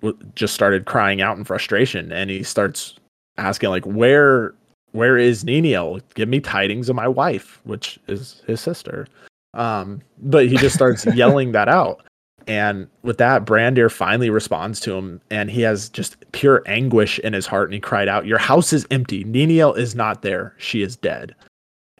[0.00, 2.10] w- just started crying out in frustration.
[2.12, 2.94] And he starts
[3.36, 4.54] asking, like, where
[4.92, 6.00] where is Niniel?
[6.14, 9.06] Give me tidings of my wife, which is his sister.
[9.54, 12.02] Um, but he just starts yelling that out.
[12.46, 17.34] And with that, Brandir finally responds to him, and he has just pure anguish in
[17.34, 17.68] his heart.
[17.68, 19.22] And he cried out, Your house is empty.
[19.24, 20.54] Niniel is not there.
[20.56, 21.34] She is dead.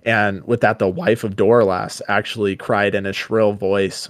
[0.05, 4.09] And with that, the wife of Dorlas actually cried in a shrill voice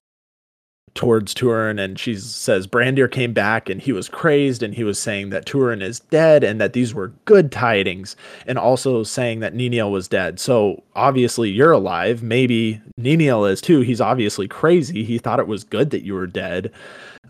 [0.98, 4.98] towards Turin, and she says, Brandir came back and he was crazed, and he was
[4.98, 8.16] saying that Turin is dead and that these were good tidings,
[8.48, 10.40] and also saying that Niniel was dead.
[10.40, 12.24] So obviously you're alive.
[12.24, 13.82] Maybe Niniel is too.
[13.82, 15.04] He's obviously crazy.
[15.04, 16.72] He thought it was good that you were dead.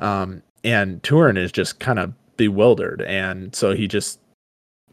[0.00, 4.18] Um, and Turin is just kind of bewildered, and so he just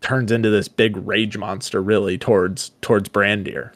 [0.01, 3.71] turns into this big rage monster, really towards towards Brandir.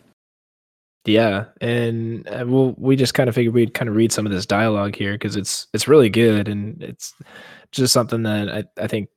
[1.05, 4.31] Yeah, and uh, well, we just kind of figured we'd kind of read some of
[4.31, 7.13] this dialogue here because it's it's really good and it's
[7.71, 9.09] just something that I I think,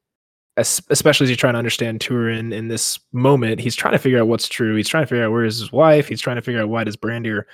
[0.57, 4.29] especially as you're trying to understand Turin in this moment, he's trying to figure out
[4.29, 4.77] what's true.
[4.77, 6.07] He's trying to figure out where is his wife.
[6.07, 7.45] He's trying to figure out why does Brandir,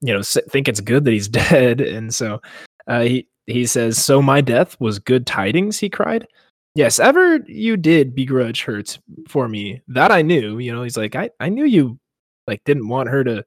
[0.00, 1.80] you know, think it's good that he's dead.
[1.82, 2.40] And so,
[2.86, 6.26] uh, he he says, "So my death was good tidings." He cried.
[6.74, 8.82] Yes, ever you did begrudge her
[9.28, 9.82] for me.
[9.88, 10.58] That I knew.
[10.58, 11.98] You know, he's like, I I knew you
[12.46, 13.44] like didn't want her to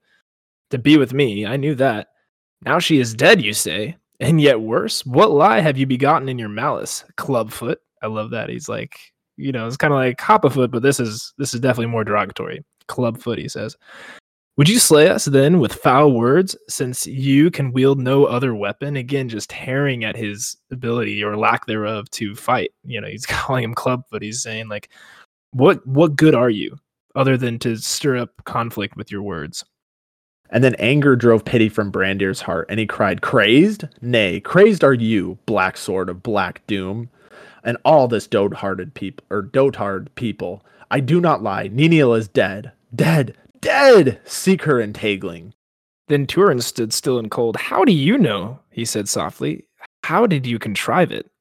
[0.71, 1.45] to be with me.
[1.45, 2.07] I knew that.
[2.63, 3.97] Now she is dead, you say.
[4.19, 7.03] And yet worse, what lie have you begotten in your malice?
[7.17, 7.79] Clubfoot.
[8.03, 8.49] I love that.
[8.49, 8.99] He's like,
[9.37, 12.63] you know, it's kind of like Hoppafoot, but this is this is definitely more derogatory.
[12.87, 13.75] Clubfoot, he says.
[14.57, 18.97] Would you slay us then with foul words, since you can wield no other weapon?
[18.97, 22.71] Again, just tearing at his ability or lack thereof to fight.
[22.83, 24.21] You know, he's calling him Clubfoot.
[24.21, 24.89] He's saying, like,
[25.51, 26.77] what what good are you
[27.15, 29.65] other than to stir up conflict with your words?
[30.51, 33.85] And then anger drove pity from Brandir's heart, and he cried, Crazed?
[34.01, 37.09] Nay, crazed are you, black sword of black doom,
[37.63, 40.65] and all this dote-hearted people or dotard people.
[40.89, 41.69] I do not lie.
[41.69, 42.73] Niniel is dead.
[42.93, 43.37] Dead.
[43.61, 44.19] Dead.
[44.25, 45.53] Seek her in Taeglin.
[46.09, 47.55] Then Turin stood still and cold.
[47.55, 48.59] How do you know?
[48.69, 49.63] he said softly.
[50.03, 51.31] How did you contrive it?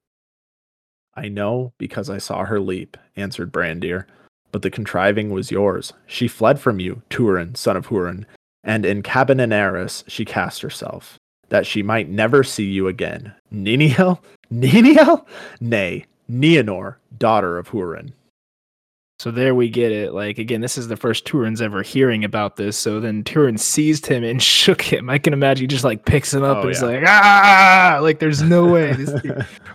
[1.15, 4.05] I know because I saw her leap, answered Brandir.
[4.51, 5.93] but the contriving was yours.
[6.05, 8.25] She fled from you, Turin, son of Hurin,
[8.63, 11.17] and in Cabed-en-Aras she cast herself,
[11.49, 13.33] that she might never see you again.
[13.53, 14.19] Niniel?
[14.53, 15.25] Niniel?
[15.59, 18.13] Nay, Nienor, daughter of Hurin.
[19.19, 20.13] So there we get it.
[20.15, 22.75] Like again, this is the first Turin's ever hearing about this.
[22.75, 25.11] So then Turin seized him and shook him.
[25.11, 28.17] I can imagine he just like picks him up Oh, and is like, ah, like
[28.17, 28.93] there's no way.
[28.93, 29.11] This,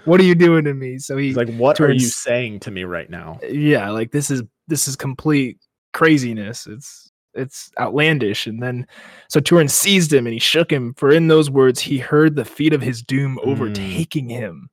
[0.05, 0.99] what are you doing to me?
[0.99, 3.39] So he He's like, what are you saying to me right now?
[3.49, 5.59] yeah like this is this is complete
[5.93, 7.06] craziness it's
[7.37, 8.47] it's outlandish.
[8.47, 8.87] And then
[9.29, 12.45] so Turin seized him and he shook him for in those words he heard the
[12.45, 13.49] feet of his doom hmm.
[13.49, 14.69] overtaking him.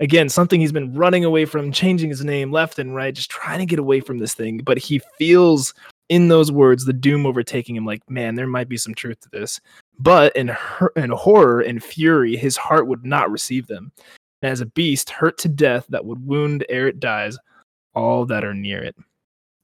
[0.00, 3.58] Again something he's been running away from changing his name left and right just trying
[3.58, 4.58] to get away from this thing.
[4.58, 5.74] But he feels
[6.08, 7.84] in those words the doom overtaking him.
[7.84, 9.60] Like man there might be some truth to this.
[9.98, 13.92] But in her- in horror and fury his heart would not receive them.
[14.42, 17.38] And as a beast hurt to death that would wound ere it dies
[17.94, 18.96] all that are near it.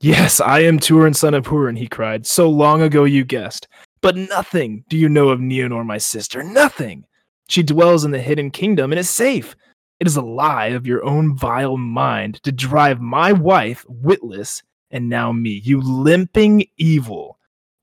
[0.01, 2.25] Yes, I am Turin, son of Hurin, he cried.
[2.25, 3.67] So long ago you guessed.
[4.01, 6.45] But nothing do you know of Nienor, my sister.
[6.45, 7.05] Nothing.
[7.49, 9.57] She dwells in the hidden kingdom and is safe.
[9.99, 15.09] It is a lie of your own vile mind to drive my wife, witless, and
[15.09, 17.37] now me, you limping evil.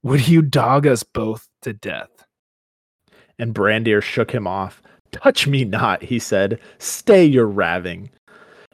[0.03, 2.09] Would you dog us both to death?
[3.37, 4.81] And Brandir shook him off.
[5.11, 6.59] Touch me not, he said.
[6.77, 8.09] Stay your raving.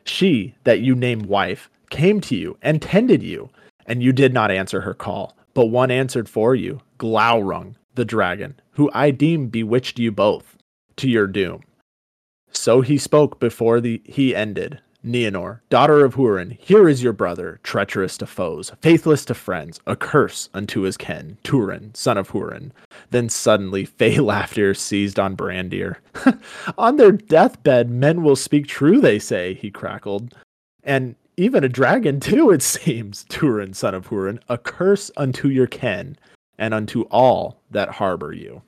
[0.06, 3.51] She that you name wife came to you and tended you,
[3.86, 5.38] and you did not answer her call.
[5.54, 10.58] But one answered for you, Glaurung, the dragon, who I deem bewitched you both
[10.95, 11.62] to your doom.
[12.51, 14.80] So he spoke before the he ended.
[15.04, 19.95] Nienor, daughter of Hurin, here is your brother, treacherous to foes, faithless to friends, a
[19.95, 22.71] curse unto his kin, Turin, son of Hurin.
[23.10, 25.95] Then suddenly fey laughter seized on Brandir.
[26.77, 30.36] on their deathbed, men will speak true, they say, he crackled.
[30.84, 35.67] And even a dragon too, it seems, Turin, son of Hurin, a curse unto your
[35.67, 36.17] ken,
[36.58, 38.62] and unto all that harbor you.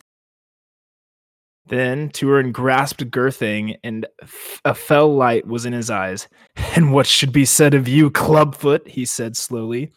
[1.67, 4.05] Then Turin grasped Gurthang, and
[4.65, 6.27] a fell light was in his eyes.
[6.75, 8.87] And what should be said of you, Clubfoot?
[8.87, 9.91] he said slowly.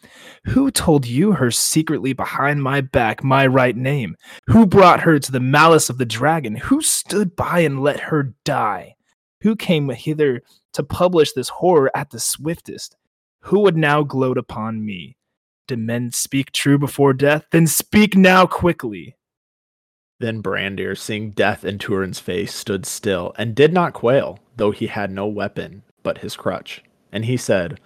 [0.45, 4.15] Who told you her secretly behind my back my right name?
[4.45, 6.55] Who brought her to the malice of the dragon?
[6.55, 8.95] Who stood by and let her die?
[9.41, 10.43] Who came hither
[10.77, 12.95] to publish this horror at the swiftest?
[13.41, 15.17] Who would now gloat upon me?
[15.67, 17.45] Do men speak true before death?
[17.51, 19.15] Then speak now quickly.
[20.19, 24.85] Then Brandir, seeing death in Turin's face, stood still and did not quail, though he
[24.85, 26.83] had no weapon but his crutch.
[27.11, 27.79] And he said,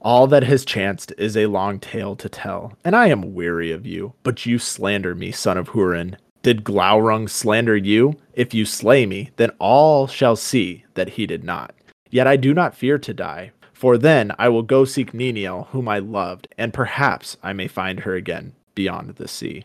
[0.00, 3.86] All that has chanced is a long tale to tell, and I am weary of
[3.86, 4.14] you.
[4.22, 6.16] But you slander me, son of Hurin.
[6.44, 8.16] Did Glaurung slander you?
[8.34, 11.74] If you slay me, then all shall see that he did not.
[12.10, 15.88] Yet I do not fear to die, for then I will go seek Niniel, whom
[15.88, 19.64] I loved, and perhaps I may find her again beyond the sea.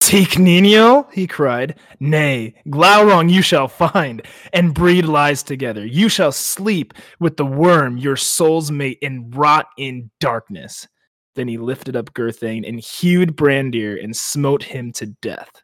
[0.00, 1.06] Seek Nino?
[1.12, 1.78] he cried.
[2.00, 4.22] Nay, Glaurung you shall find,
[4.54, 5.84] and breed lies together.
[5.84, 10.88] You shall sleep with the worm, your soul's mate, and rot in darkness.
[11.34, 15.62] Then he lifted up Gurthang and hewed Brandir and smote him to death.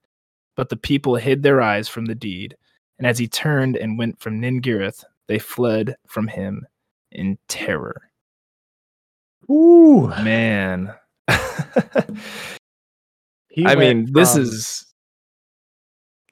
[0.56, 2.56] But the people hid their eyes from the deed,
[2.98, 6.66] and as he turned and went from Nen Girith, they fled from him
[7.12, 8.10] in terror.
[9.50, 10.94] Ooh, Man.
[13.64, 14.86] I mean, this is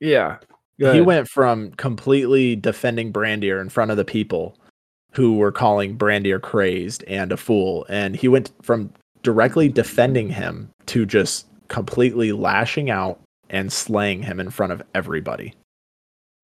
[0.01, 0.39] yeah.
[0.77, 4.59] He went from completely defending Brandir in front of the people
[5.13, 8.93] who were calling Brandir crazed and a fool, and he went from
[9.25, 15.55] directly defending him to just completely lashing out and slaying him in front of everybody.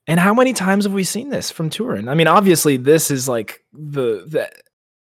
[0.09, 2.09] And how many times have we seen this from Turin?
[2.09, 4.51] I mean, obviously, this is like the the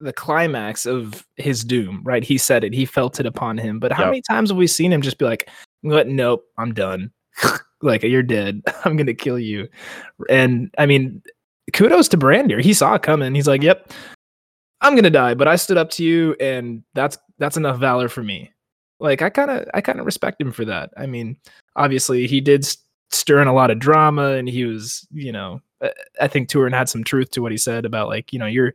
[0.01, 2.23] the climax of his doom, right?
[2.23, 3.79] He said it, he felt it upon him.
[3.79, 4.09] But how Yep.
[4.11, 5.49] many times have we seen him just be like,
[5.81, 6.07] "What?
[6.07, 7.11] Nope, I'm done.
[7.81, 8.61] like you're dead.
[8.85, 9.67] I'm gonna kill you."
[10.29, 11.21] And I mean,
[11.73, 12.61] kudos to Brandir.
[12.61, 13.33] He saw it coming.
[13.33, 13.91] He's like, "Yep,
[14.81, 18.23] I'm gonna die," but I stood up to you, and that's that's enough valor for
[18.23, 18.51] me.
[18.99, 20.91] Like I kind of I kind of respect him for that.
[20.97, 21.37] I mean,
[21.75, 22.67] obviously he did
[23.11, 25.61] stir in a lot of drama, and he was, you know,
[26.21, 28.73] I- think Turin had some truth to what he said about like, you know, your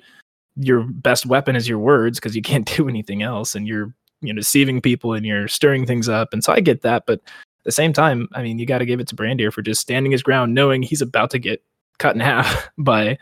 [0.57, 4.33] your best weapon is your words because you can't do anything else, and you're you
[4.33, 7.21] know deceiving people and you're stirring things up, and so I get that, but
[7.65, 9.81] at the same time, I mean, you got to give it to Brandir for just
[9.81, 11.63] standing his ground, knowing he's about to get
[11.99, 13.19] cut in half by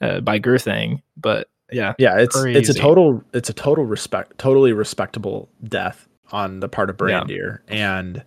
[0.00, 1.00] uh, by Gurthang.
[1.16, 6.60] But yeah, Yeah, it's it's a total it's a total respect totally respectable death on
[6.60, 7.22] the part of Yeah.
[7.24, 7.58] Brandir.
[7.68, 8.22] And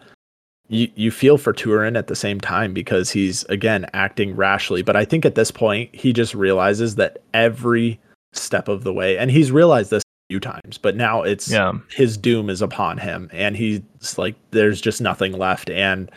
[0.69, 4.81] you you feel for Turin at the same time because he's again acting rashly.
[4.81, 7.99] But I think at this point he just realizes that every
[8.33, 11.73] step of the way, and he's realized this a few times, but now it's Yeah.
[11.95, 13.81] his doom is upon him, and he's
[14.17, 16.11] like, there's just nothing left, and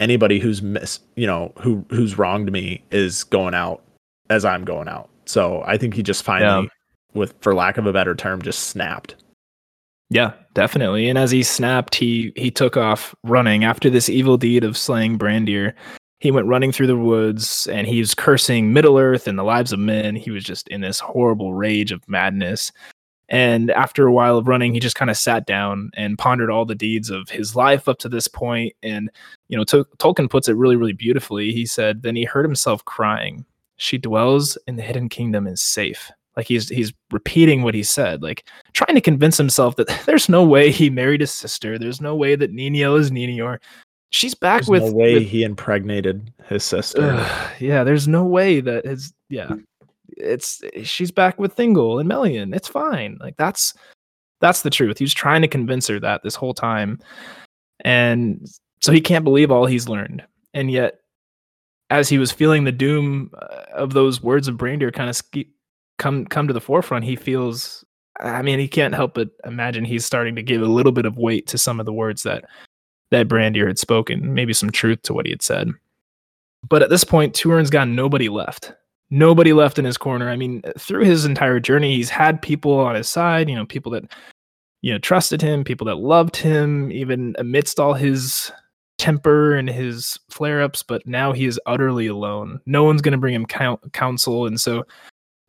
[0.00, 3.80] anybody who's miss, you know, who who's wronged me is going out
[4.28, 5.08] as I'm going out.
[5.26, 6.68] So I think he just finally,
[7.14, 9.16] with for lack of a better term, just snapped.
[10.10, 11.08] Yeah, definitely.
[11.08, 15.18] And as he snapped, he he took off running after this evil deed of slaying
[15.18, 15.72] Brandir.
[16.20, 19.72] He went running through the woods and he was cursing Middle Earth and the lives
[19.72, 20.16] of men.
[20.16, 22.72] He was just in this horrible rage of madness.
[23.28, 26.64] And after a while of running, he just kind of sat down and pondered all
[26.64, 28.74] the deeds of his life up to this point.
[28.82, 29.10] And,
[29.48, 31.52] you know, Tol- Tolkien puts it really, really beautifully.
[31.52, 36.10] He said, Then he heard himself crying, She dwells in the hidden kingdom is safe.
[36.36, 40.44] Like he's he's repeating what he said, like trying to convince himself that there's no
[40.44, 41.78] way he married his sister.
[41.78, 43.58] There's no way that Nino is Nienor.
[44.10, 47.12] She's back There's with no way with- he impregnated his sister.
[47.12, 49.54] Ugh, yeah, there's no way that his yeah,
[50.16, 52.54] it's she's back with Thingol and Melian.
[52.54, 53.18] It's fine.
[53.20, 53.74] Like that's
[54.40, 54.98] that's the truth.
[54.98, 56.98] He was trying to convince her that this whole time,
[57.80, 58.46] and
[58.80, 60.24] so he can't believe all he's learned.
[60.52, 61.00] And yet,
[61.98, 65.48] as he was feeling the doom uh, of those words of Brandir kind of ske-
[65.98, 67.84] come come to the forefront, he feels.
[68.20, 71.18] I mean, he can't help but imagine he's starting to give a little bit of
[71.18, 72.44] weight to some of the words that
[73.10, 75.70] that Brandir had spoken, maybe some truth to what he had said.
[76.68, 78.72] But at this point, Turin's got nobody left.
[79.10, 80.30] Nobody left in his corner.
[80.30, 83.92] I mean, through his entire journey, he's had people on his side, you know, people
[83.92, 84.04] that,
[84.80, 88.50] you know, trusted him, people that loved him, even amidst all his
[88.98, 90.82] temper and his flare ups.
[90.82, 92.60] But now he is utterly alone.
[92.66, 94.46] No one's going to bring him coun counsel.
[94.46, 94.84] And so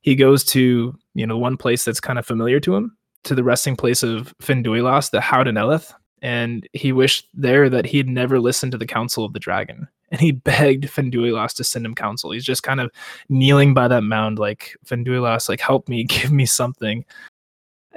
[0.01, 3.43] he goes to, you know, one place that's kind of familiar to him, to the
[3.43, 5.93] resting place of Finduilas, the Haudh-en-Elleth.
[6.21, 10.21] And he wished there that he'd never listened to the counsel of the dragon and
[10.21, 12.31] he begged Finduilas to send him counsel.
[12.31, 12.91] He's just kind of
[13.29, 17.05] kneeling by that mound, like Finduilas, like help me, give me something.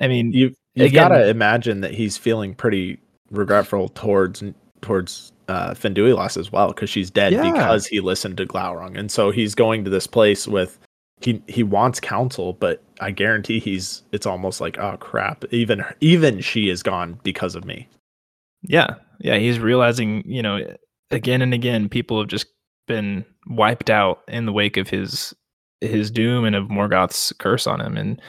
[0.01, 4.43] I mean, You you've got to imagine that he's feeling pretty regretful towards
[4.81, 7.51] towards uh, Finduilas as well because she's dead Yeah.
[7.51, 10.79] because he listened to Glaurung, and so he's going to this place with
[11.21, 16.41] he he wants counsel, but I guarantee he's it's almost like oh crap, even even
[16.41, 17.89] she is gone because of me.
[18.63, 20.61] yeah, yeah, he's realizing, you know,
[21.11, 22.47] again and again, people have just
[22.87, 25.35] been wiped out in the wake of his
[25.81, 27.97] his doom and of Morgoth's curse on him.
[27.97, 28.21] And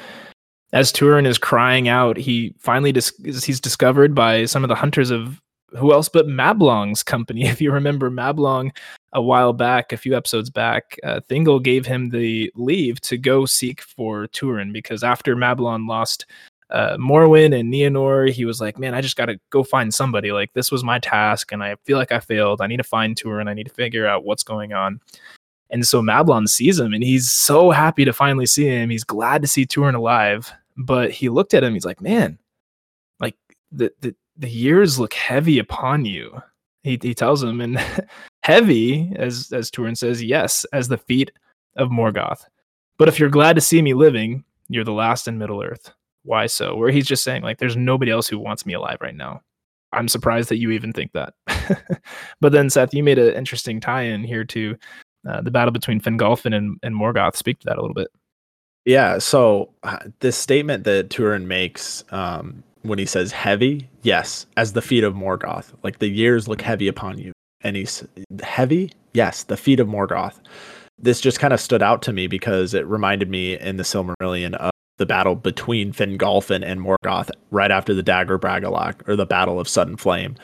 [0.71, 5.09] as Turin is crying out, he finally dis- he's discovered by some of the hunters
[5.11, 5.39] of
[5.77, 7.43] who else but Mablung's company.
[7.47, 8.71] If you remember Mablong
[9.13, 13.45] a while back, a few episodes back, uh, Thingol gave him the leave to go
[13.45, 16.25] seek for Turin because after Mablung lost
[16.69, 20.31] uh, Morwen and Nienor, he was like, "Man, I just got to go find somebody.
[20.31, 22.61] Like this was my task, and I feel like I failed.
[22.61, 23.47] I need to find Turin.
[23.47, 24.99] I need to figure out what's going on."
[25.71, 28.89] And so Mablung sees him, and he's so happy to finally see him.
[28.89, 31.73] He's glad to see Turin alive, but he looked at him.
[31.73, 32.37] He's like, "Man,
[33.19, 33.35] like
[33.71, 36.41] the the the years look heavy upon you."
[36.83, 37.77] He he tells him, and
[38.43, 41.31] heavy, as as Turin says, yes, as the feet
[41.75, 42.45] of Morgoth.
[42.97, 45.93] But if you're glad to see me living, you're the last in Middle Earth.
[46.23, 46.75] Why so?
[46.75, 49.41] Where he's just saying, like, there's nobody else who wants me alive right now.
[49.91, 51.33] I'm surprised that you even think that.
[52.41, 54.77] but then, Seth, you made an interesting tie in here to
[55.27, 57.35] uh, the battle between Fingolfin and, and Morgoth.
[57.35, 58.09] Speak to that a little bit.
[58.85, 59.17] Yeah.
[59.17, 64.81] So uh, this statement that Turin makes um, when he says heavy, yes, as the
[64.81, 67.31] feet of Morgoth, like the years look heavy upon you.
[67.61, 68.05] And he's
[68.41, 70.39] heavy, yes, the feet of Morgoth.
[70.97, 74.53] This just kind of stood out to me because it reminded me in the Silmarillion
[74.55, 79.59] of the battle between Fingolfin and Morgoth right after the Dagor Bragollach or the Battle
[79.59, 80.35] of Sudden Flame.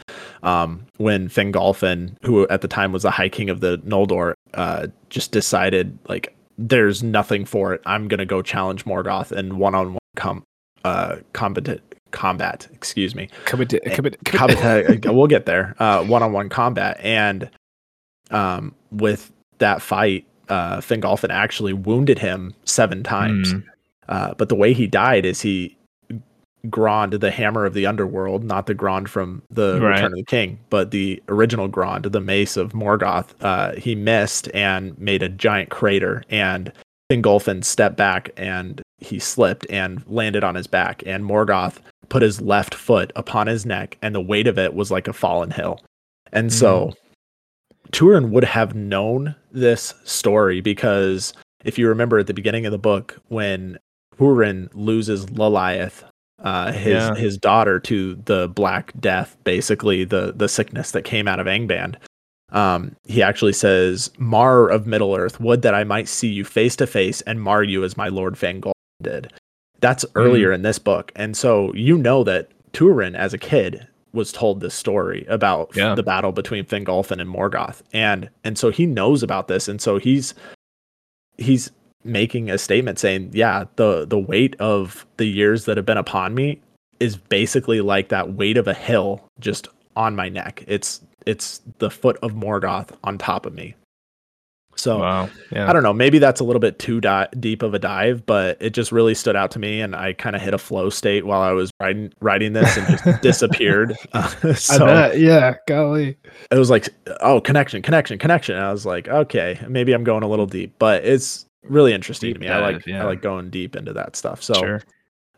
[0.43, 4.88] Um, when Fingolfin, who at the time was the High King of the Noldor, uh,
[5.10, 7.82] just decided like there's nothing for it.
[7.86, 10.43] I'm gonna go challenge Morgoth in one-on-one com-
[10.86, 11.82] uh, combat.
[12.12, 13.30] Combat, excuse me.
[13.96, 15.76] Commit, Combat, uh, we'll get there.
[15.80, 17.50] Uh, one-on-one combat, and
[18.32, 23.54] um, with that fight, uh, Fingolfin actually wounded him seven times.
[23.54, 23.63] Mm,
[24.08, 25.75] Uh, but the way he died is he
[26.69, 29.96] Grond, the hammer of the underworld, not the Grond from the Right.
[29.96, 33.34] Return of the King, but the original Grond, the mace of Morgoth.
[33.42, 36.71] Uh, he missed and made a giant crater, and
[37.12, 41.79] Fingolfin stepped back and he slipped and landed on his back, and Morgoth
[42.10, 45.13] put his left foot upon his neck, and the weight of it was like a
[45.13, 45.79] fallen hill.
[46.31, 46.93] And so
[47.91, 51.33] Turin would have known this story because
[51.63, 53.77] if you remember at the beginning of the book, when
[54.19, 56.03] Hurin loses Lalaith,
[56.43, 57.15] uh, his Yeah.
[57.15, 61.95] his daughter to the Black Death, basically the the sickness that came out of Angband.
[62.52, 66.75] Um, he actually says, "Mar of Middle Earth, would that I might see you face
[66.77, 68.71] to face and mar you as my lord Fangol
[69.02, 69.31] did."
[69.81, 71.12] That's earlier in this book.
[71.15, 75.93] And so you know that Turin as a kid was told this story about Yeah.
[75.96, 77.81] the battle between Fingolfin and Morgoth.
[77.93, 79.67] And and so he knows about this.
[79.67, 80.33] And so he's
[81.37, 81.71] he's
[82.04, 86.33] making a statement saying, Yeah, the the weight of the years that have been upon
[86.35, 86.62] me
[87.00, 89.67] is basically like that weight of a hill just
[89.98, 90.63] on my neck.
[90.67, 93.76] It's it's the foot of Morgoth on top of me.
[94.78, 95.30] So wow.
[95.52, 95.69] Yeah.
[95.69, 95.94] I don't know.
[95.94, 99.15] Maybe that's a little bit too di- deep of a dive, but it just really
[99.15, 101.71] stood out to me, and I kind of hit a flow state while I was
[101.80, 103.96] writing writing this and just disappeared.
[104.13, 105.17] Uh, I so bet.
[105.19, 105.56] Yeah.
[105.67, 106.17] Golly.
[106.52, 106.90] it was like,
[107.21, 108.56] oh, connection, connection, connection.
[108.56, 112.30] And I was like, okay, maybe I'm going a little deep, but it's really interesting
[112.30, 112.48] Deep to me.
[112.50, 113.02] I like yeah.
[113.02, 114.44] I like going deep into that stuff.
[114.44, 114.82] So Sure.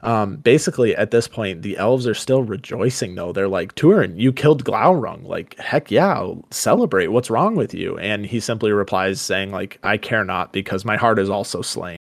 [0.02, 3.32] Um, basically, at this point, the elves are still rejoicing, though.
[3.34, 5.26] They're like, Turin, you killed Glaurung.
[5.26, 7.08] Like, heck yeah, celebrate.
[7.08, 7.98] What's wrong with you?
[7.98, 11.98] And he simply replies, saying, like, I care not because my heart is also slain.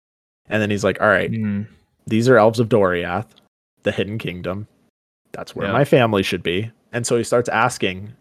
[0.49, 1.67] And then he's like, all right, Mm,
[2.07, 3.27] these are elves of Doriath,
[3.83, 4.67] the hidden kingdom.
[5.33, 5.73] That's where Yeah.
[5.73, 6.71] my family should be.
[6.93, 8.13] And so he starts asking,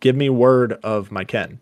[0.00, 1.60] give me word of my kin.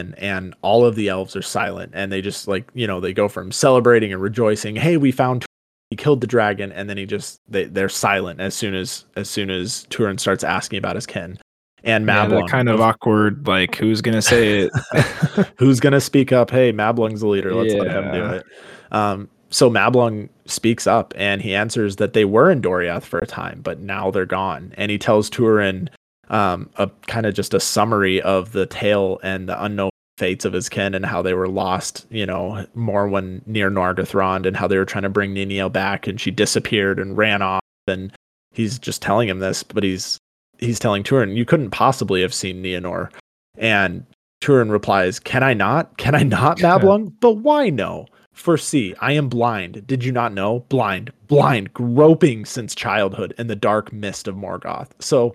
[0.00, 3.12] And, and all of the elves are silent and they just like, you know, they
[3.12, 5.44] go from celebrating and rejoicing, hey, we found
[5.90, 9.28] he killed the dragon, and then he just they, they're silent as soon as as
[9.30, 11.38] soon as Turin starts asking about his kin.
[11.84, 13.46] And Mablung, that kind of awkward.
[13.46, 14.72] Like, who's gonna say it?
[15.58, 16.50] who's gonna speak up?
[16.50, 17.54] Hey, Mablung's the leader.
[17.54, 18.44] Let's let him do it.
[18.90, 23.26] Um, so Mablung speaks up and he answers that they were in Doriath for a
[23.26, 24.74] time, but now they're gone.
[24.76, 25.88] And he tells Turin
[26.28, 30.52] um, a kind of just a summary of the tale and the unknown fates of
[30.52, 34.76] his kin and how they were lost, you know, Morwen near Nargothrond and how they
[34.76, 37.62] were trying to bring Ninio back and she disappeared and ran off.
[37.86, 38.12] And
[38.50, 40.18] he's just telling him this, but he's
[40.58, 43.10] he's telling Turin, you couldn't possibly have seen Nienor.
[43.56, 44.04] And
[44.40, 45.96] Turin replies, Can I not?
[45.96, 47.12] Can I not, Mablung?
[47.20, 48.06] but why no?
[48.32, 49.86] For see, I am blind.
[49.86, 50.60] Did you not know?
[50.68, 54.90] Blind, blind, groping since childhood in the dark mist of Morgoth.
[55.00, 55.34] So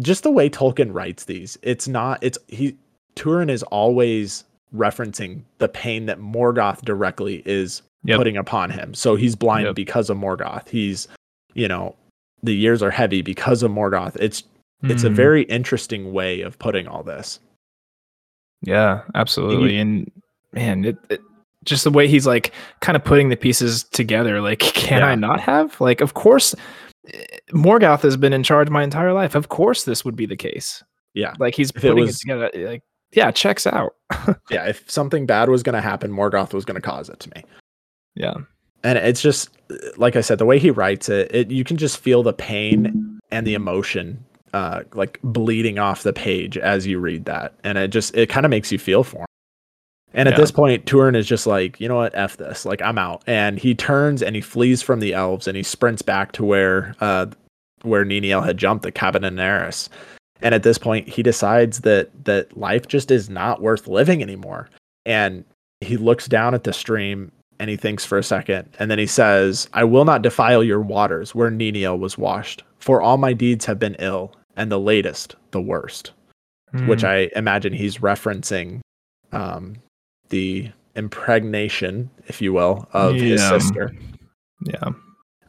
[0.00, 2.76] just the way Tolkien writes these, it's not it's he
[3.18, 4.44] Turin is always
[4.74, 8.16] referencing the pain that Morgoth directly is Yep.
[8.18, 8.94] putting upon him.
[8.94, 9.74] So he's blind Yep.
[9.74, 10.68] because of Morgoth.
[10.68, 11.08] He's,
[11.54, 11.96] you know,
[12.44, 14.16] the years are heavy because of Morgoth.
[14.20, 14.44] It's
[14.84, 17.40] it's a Mm, very interesting way of putting all this.
[18.62, 19.76] yeah, absolutely.
[19.76, 20.08] And
[20.52, 21.20] man, it, it
[21.64, 24.40] just the way he's like kind of putting the pieces together.
[24.40, 25.08] Like, can Yeah.
[25.08, 25.80] I not have?
[25.80, 26.54] Like, of course,
[27.52, 29.34] Morgoth has been in charge my entire life.
[29.34, 30.82] Of course, this would be the case.
[31.14, 31.34] Yeah.
[31.40, 32.50] Like he's If putting it, was- together.
[32.54, 32.82] Like,
[33.12, 33.94] yeah, checks out.
[34.50, 37.30] Yeah, if something bad was going to happen, Morgoth was going to cause it to
[37.36, 37.44] me.
[38.14, 38.34] yeah,
[38.84, 39.50] And it's just
[39.98, 43.20] like I said, the way he writes it, it you can just feel the pain
[43.30, 47.52] and the emotion uh like bleeding off the page as you read that.
[47.64, 49.26] And it just it kind of makes you feel for him.
[50.14, 50.40] And at Yeah.
[50.40, 52.64] this point, Turin is just like, you know what, F this.
[52.64, 53.22] Like I'm out.
[53.26, 56.94] And he turns and he flees from the elves and he sprints back to where
[57.02, 57.26] uh
[57.82, 59.90] where Niniel had jumped, the Cabed-en-Aras.
[60.42, 64.68] And at this point, he decides that that life just is not worth living anymore.
[65.04, 65.44] And
[65.80, 68.68] he looks down at the stream and he thinks for a second.
[68.78, 73.02] And then he says, I will not defile your waters where Niniel was washed, for
[73.02, 76.12] all my deeds have been ill, and the latest, the worst.
[76.86, 78.80] Which Mm, I imagine he's referencing
[79.32, 79.76] um,
[80.28, 83.92] the impregnation, if you will, of his sister.
[84.66, 84.90] yeah,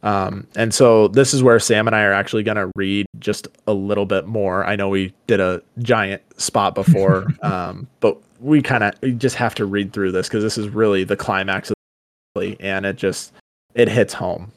[0.02, 3.48] Um, and so this is where Sam and I are actually going to read just
[3.66, 4.64] a little bit more.
[4.64, 9.54] I know we did a giant spot before, um, but we kind of just have
[9.56, 11.76] to read through this because this is really the climax of
[12.34, 13.32] the and it just
[13.74, 14.52] it hits home.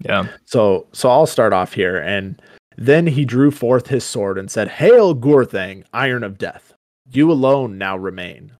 [0.00, 0.28] yeah.
[0.44, 2.40] So so I'll start off here, and
[2.76, 6.74] then he drew forth his sword and said, "Hail, Gurthang, Iron of Death!
[7.10, 8.52] You alone now remain.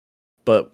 [0.45, 0.73] But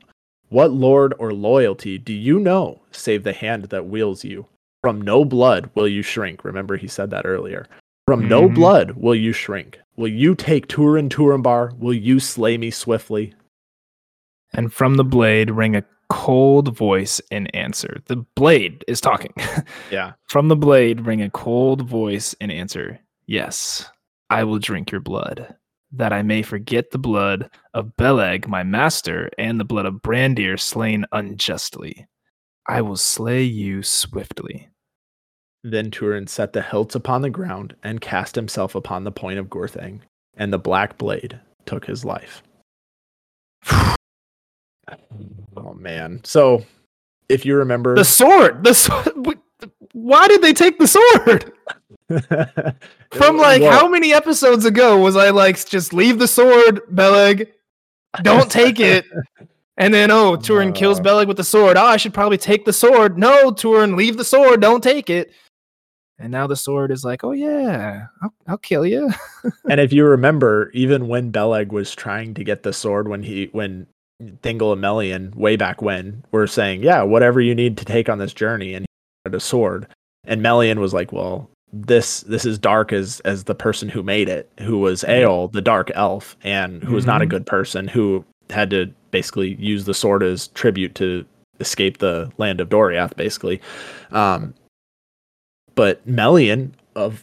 [0.51, 4.47] what lord or loyalty do you know, save the hand that wields you?
[4.85, 7.67] From no blood will you shrink." Remember, he said that earlier.
[8.07, 8.55] From no Mhm.
[8.55, 9.79] blood will you shrink.
[9.97, 11.73] Will you take Turin Turambar?
[11.79, 13.33] Will you slay me swiftly?
[14.53, 18.03] And from the blade rang a cold voice in answer.
[18.07, 19.33] The blade is talking.
[19.91, 20.13] Yeah.
[20.29, 23.01] from the blade rang a cold voice in answer.
[23.27, 23.91] Yes,
[24.29, 25.55] I will drink your blood,
[25.93, 30.61] that I may forget the blood of Beleg, my master, and the blood of Brandir
[30.61, 32.07] slain unjustly.
[32.69, 34.69] I will slay you swiftly.
[35.67, 39.49] Then Turin set the hilts upon the ground and cast himself upon the point of
[39.49, 40.01] Gurthang,
[40.37, 42.43] and the black blade took his life.
[45.57, 46.21] Oh man.
[46.25, 46.63] So
[47.31, 48.63] if you remember The sword.
[48.65, 49.39] The sword.
[49.93, 51.53] Why did they take the sword?
[53.13, 57.51] From like Well, how many episodes ago was I like, just leave the sword, Beleg?
[58.23, 59.07] Don't take it.
[59.77, 61.01] And then, oh, Turin kills.
[61.01, 61.77] Beleg with the sword.
[61.77, 63.19] Oh, I should probably take the sword.
[63.19, 64.61] No, Turin, leave the sword.
[64.61, 65.33] Don't take it.
[66.19, 69.11] And now the sword is like, oh yeah, I'll, I'll kill you.
[69.69, 73.49] and if you remember, even when Beleg was trying to get the sword, when he
[73.53, 73.87] when
[74.23, 78.19] Thingol and Melian way back when were saying, "Yeah, whatever you need to take on
[78.19, 79.89] this journey," and he wanted a sword,
[80.25, 84.29] and Melian was like, "Well, this this is dark as as the person who made
[84.29, 87.31] it, who was Eöl, the dark elf, and who was not a Mhm.
[87.31, 91.25] good person, who had to basically use the sword as tribute to
[91.59, 93.61] escape the land of Doriath, basically."
[94.13, 94.55] Um,
[95.75, 97.23] but Melian of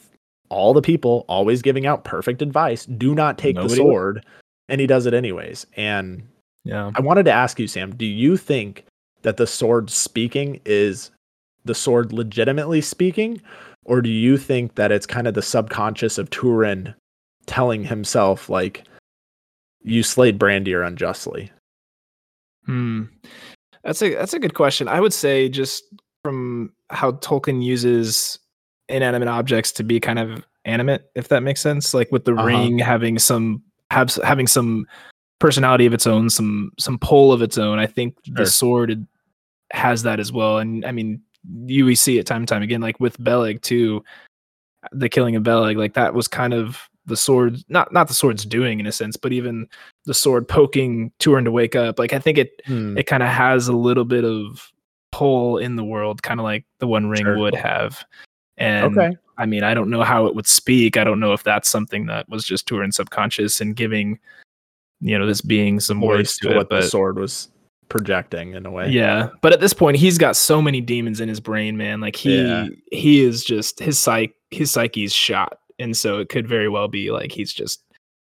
[0.49, 3.87] all the people always giving out perfect advice do not take the Nobody would.
[3.87, 4.25] sword
[4.69, 6.21] and he does it anyways and
[6.65, 6.91] Yeah.
[6.95, 8.85] i wanted to ask you sam do you think
[9.21, 11.11] that the sword speaking is
[11.65, 13.41] the sword legitimately speaking
[13.85, 16.93] or do you think that it's kind of the subconscious of turin
[17.45, 18.83] telling himself like
[19.83, 21.49] you slayed brandir unjustly
[22.65, 23.03] Hmm.
[23.83, 24.87] That's a that's a good question.
[24.87, 25.83] I would say just
[26.23, 28.37] from how Tolkien uses
[28.91, 31.93] inanimate objects to be kind of animate, if that makes sense.
[31.93, 32.45] Like with the Uh-huh.
[32.45, 34.85] ring having some have, having some
[35.39, 37.79] personality of its own, some some pull of its own.
[37.79, 39.05] I think the sword
[39.71, 40.59] has that as well.
[40.59, 41.21] And I mean,
[41.65, 44.03] you we see it time and time again, like with Beleg too.
[44.91, 48.45] The killing of Beleg, like that was kind of the sword, not not the sword's
[48.45, 49.67] doing in a sense, but even
[50.05, 51.97] the sword poking Turin to wake up.
[51.99, 52.97] Like I think it Hmm.
[52.97, 54.71] it kind of has a little bit of
[55.11, 57.37] pull in the world, kind of like the One Ring Sure.
[57.37, 58.03] would have.
[58.61, 60.97] And okay I mean, I don't know how it would speak.
[60.97, 64.19] I don't know if that's something that was just Turin's subconscious and giving,
[64.99, 66.57] you know, this being some voice voice to to it.
[66.57, 67.49] what the sword was
[67.89, 71.27] projecting in a way yeah, but at this point, he's got so many demons in
[71.27, 71.99] his brain, man.
[72.01, 72.67] Like he Yeah.
[72.91, 77.09] he is just his psyche his psyche's shot, and so it could very well be
[77.09, 77.83] like he's just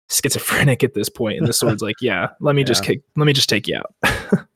[0.09, 3.33] schizophrenic at this point, and the sword's like, yeah, let me just kick, let me
[3.33, 3.93] just take you out.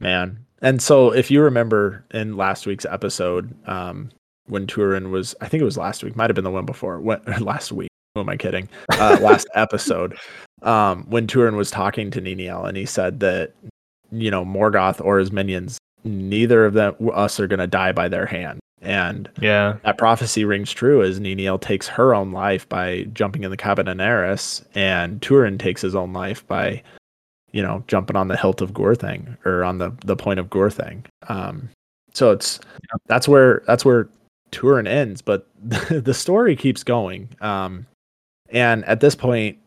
[0.00, 4.10] man and so if you remember in last week's episode um
[4.46, 7.00] when turin was i think it was last week might have been the one before
[7.00, 8.68] what last week who am i kidding?
[8.92, 10.16] Uh last episode
[10.62, 13.52] um when turin was talking to Niniel and he said that
[14.12, 18.08] you know morgoth or his minions neither of them us are going to die by
[18.08, 18.60] their hand.
[18.82, 23.50] And yeah, that prophecy rings true as Niniel takes her own life by jumping in
[23.50, 26.82] the Cabed-en-Aras, and Turin takes his own life by,
[27.52, 31.06] you know, jumping on the hilt of Gurthang or on the the point of Gurthang.
[31.28, 31.70] Um,
[32.12, 32.60] so it's
[33.06, 34.06] that's where that's where
[34.54, 37.28] Turin ends, but the story keeps going.
[37.40, 37.86] Um,
[38.50, 39.58] and at this point,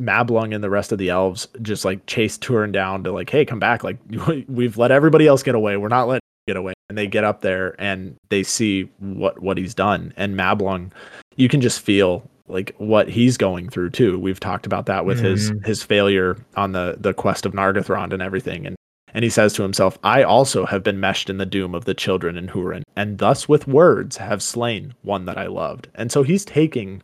[0.00, 3.44] Mablung and the rest of the elves just like chase Turin down to like, hey,
[3.44, 3.82] come back!
[3.84, 3.98] Like
[4.48, 5.76] we've let everybody else get away.
[5.76, 6.72] We're not letting get away.
[6.88, 10.12] And they get up there and they see what what he's done.
[10.16, 10.90] And Mablung,
[11.36, 14.18] you can just feel like what he's going through too.
[14.18, 15.66] We've talked about that with his Mhm.
[15.66, 18.66] his failure on the the quest of Nargothrond and everything.
[18.66, 18.76] And
[19.14, 21.94] and he says to himself, I also have been meshed in the doom of the
[21.94, 25.88] children in Hurin, and thus with words have slain one that I loved.
[25.94, 27.02] And so he's taking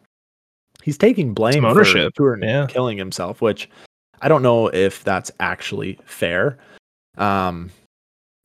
[0.82, 2.66] he's taking blame Some for ownership, Turin yeah.
[2.68, 3.68] killing himself, which
[4.22, 6.58] I don't know if that's actually fair.
[7.18, 7.70] Um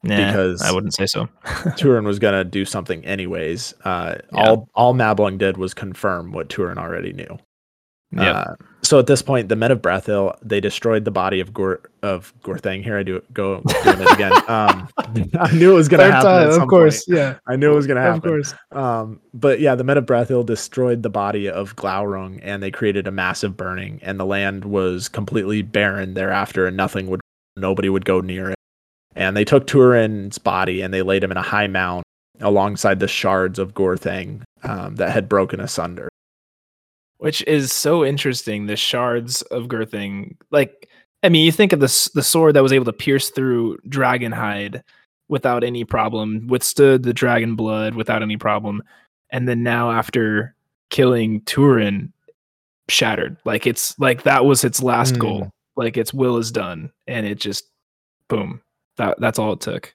[0.03, 1.30] Nah, Because- I wouldn't say so.
[1.78, 3.76] Turin was gonna do something anyways.
[3.86, 4.49] Uh, Yeah.
[4.49, 7.38] All all Mablung did was confirm what Turin already knew.
[8.12, 11.53] yeah, Uh, so at this point, the men of Brethil they destroyed the body of
[11.53, 12.84] Gor of Gurthang.
[12.84, 14.32] Here I do go doing it again.
[14.51, 14.89] Um,
[15.39, 16.49] I knew it was gonna happen.
[16.49, 16.95] at some point.
[17.07, 18.17] yeah, I knew it was gonna happen.
[18.17, 18.53] of course.
[18.71, 23.07] Um, but yeah, the men of Brethil destroyed the body of Glaurung and they created
[23.07, 27.21] a massive burning, and the land was completely barren thereafter, and nothing would,
[27.55, 28.55] nobody would go near it.
[29.15, 32.03] And they took Turin's body and they laid him in a high mound
[32.39, 36.09] alongside the shards of Gurthang um, that had broken asunder.
[37.22, 38.65] Which is so interesting.
[38.65, 40.89] The shards of Gurthang, like,
[41.22, 44.82] I mean, you think of the the sword that was able to pierce through Dragonhide
[45.30, 48.82] without any problem, withstood the dragon blood without any problem,
[49.30, 50.55] and then now after
[50.89, 52.11] killing Turin,
[52.89, 53.38] shattered.
[53.45, 55.19] Like it's like that was its last Mm.
[55.19, 55.49] goal.
[55.76, 57.65] Like its will is done, and it just
[58.30, 58.61] boom.
[58.97, 59.93] That that's all it took.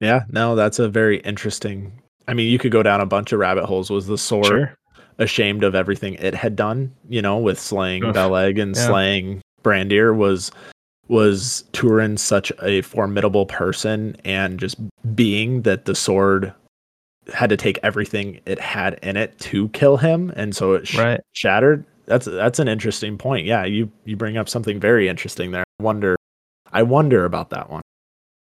[0.00, 2.00] Yeah, no, that's a very interesting.
[2.28, 3.90] I mean, you could go down a bunch of rabbit holes.
[3.90, 4.74] Was the sword Sure.
[5.18, 8.14] Ashamed of everything it had done, you know, with slaying Oof.
[8.14, 8.86] Beleg and Yeah.
[8.86, 10.50] slaying Brandir was
[11.08, 14.76] was Turin such a formidable person and just
[15.14, 16.52] being that the sword
[17.32, 20.98] had to take everything it had in it to kill him and so it sh-
[20.98, 21.20] Right.
[21.32, 21.84] shattered.
[22.06, 23.46] That's that's an interesting point.
[23.46, 25.64] Yeah, you you bring up something very interesting there.
[25.80, 26.16] I wonder
[26.72, 27.80] I wonder about that one.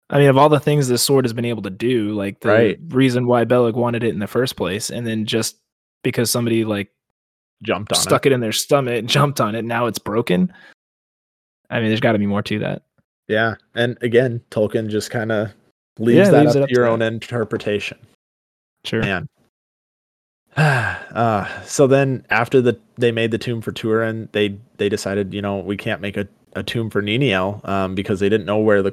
[0.09, 2.49] I mean, of all the things this sword has been able to do, like the
[2.49, 2.79] Right.
[2.89, 5.55] reason why Beleg wanted it in the first place, and then just
[6.03, 6.89] because somebody like
[7.63, 8.31] Jumped on stuck it.
[8.31, 10.51] in their stomach, jumped on it, now it's broken.
[11.69, 12.83] I mean, there's got to be more to that.
[13.27, 15.51] Yeah, and again, Tolkien just kind of
[15.99, 17.97] leaves Yeah, that leaves up up to your to own interpretation.
[18.83, 19.01] Sure.
[19.01, 19.27] Man.
[20.57, 25.41] uh, so then after the they made the tomb for Turin, they they decided, you
[25.41, 28.81] know, we can't make a, a tomb for Niniel um, because they didn't know where
[28.81, 28.91] the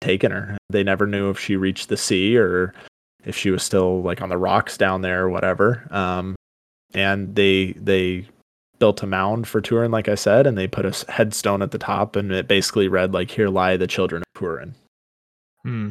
[0.00, 0.56] taken her.
[0.70, 2.72] They never knew if she reached the sea or
[3.24, 5.86] if she was still like on the rocks down there or whatever.
[5.90, 6.36] Um,
[6.94, 8.26] and they they
[8.78, 11.78] built a mound for Turin, like I said, and they put a headstone at the
[11.78, 14.74] top, and it basically read like, "Here lie the children of Turin."
[15.62, 15.90] Hmm.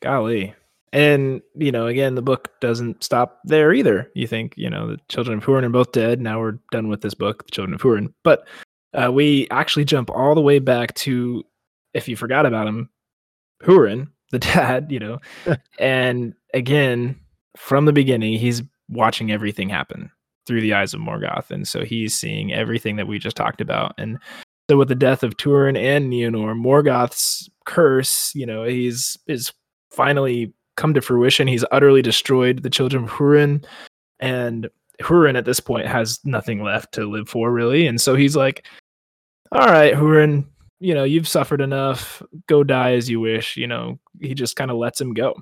[0.00, 0.54] Golly.
[0.92, 4.10] And, you know, again, the book doesn't stop there either.
[4.14, 6.20] You think, you know, the children of Hurin are both dead.
[6.20, 8.14] Now we're done with this book, The Children of Hurin.
[8.24, 8.48] But
[8.94, 11.44] uh, we actually jump all the way back to,
[11.92, 12.88] if you forgot about him,
[13.62, 15.18] Hurin, the dad, you know.
[15.78, 17.18] and again,
[17.56, 20.10] from the beginning, he's watching everything happen
[20.46, 21.50] through the eyes of Morgoth.
[21.50, 23.92] And so he's seeing everything that we just talked about.
[23.98, 24.18] And
[24.70, 29.52] so with the death of Turin and Neonor, Morgoth's curse, you know, he's is
[29.90, 31.48] finally come to fruition.
[31.48, 33.64] He's utterly destroyed the children of Hurin,
[34.20, 34.68] and
[35.02, 37.86] Hurin at this point has nothing left to live for, really.
[37.86, 38.66] And so he's like,
[39.52, 40.44] "All right, Hurin,
[40.80, 42.22] you know, you've suffered enough.
[42.46, 45.34] Go die as you wish." You know, he just kind of lets him go.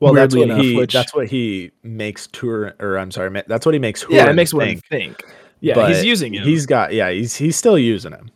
[0.00, 3.64] Well, that's what enough, he which- that's what he makes Turin, or I'm sorry, that's
[3.64, 4.04] what he makes.
[4.10, 5.22] yeah, it makes one think, think.
[5.60, 6.44] Yeah, he's using him.
[6.44, 8.30] He's got yeah, he's he's still using him.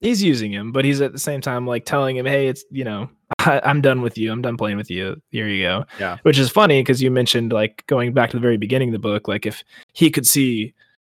[0.00, 2.84] he's using him, but he's at the same time like telling him, "Hey, it's you
[2.84, 3.10] know,
[3.40, 4.30] I, I'm done with you.
[4.30, 5.20] I'm done playing with you.
[5.30, 6.18] Here you go." Yeah.
[6.22, 8.98] Which is funny because you mentioned like going back to the very beginning of the
[9.00, 10.72] book, like if he could see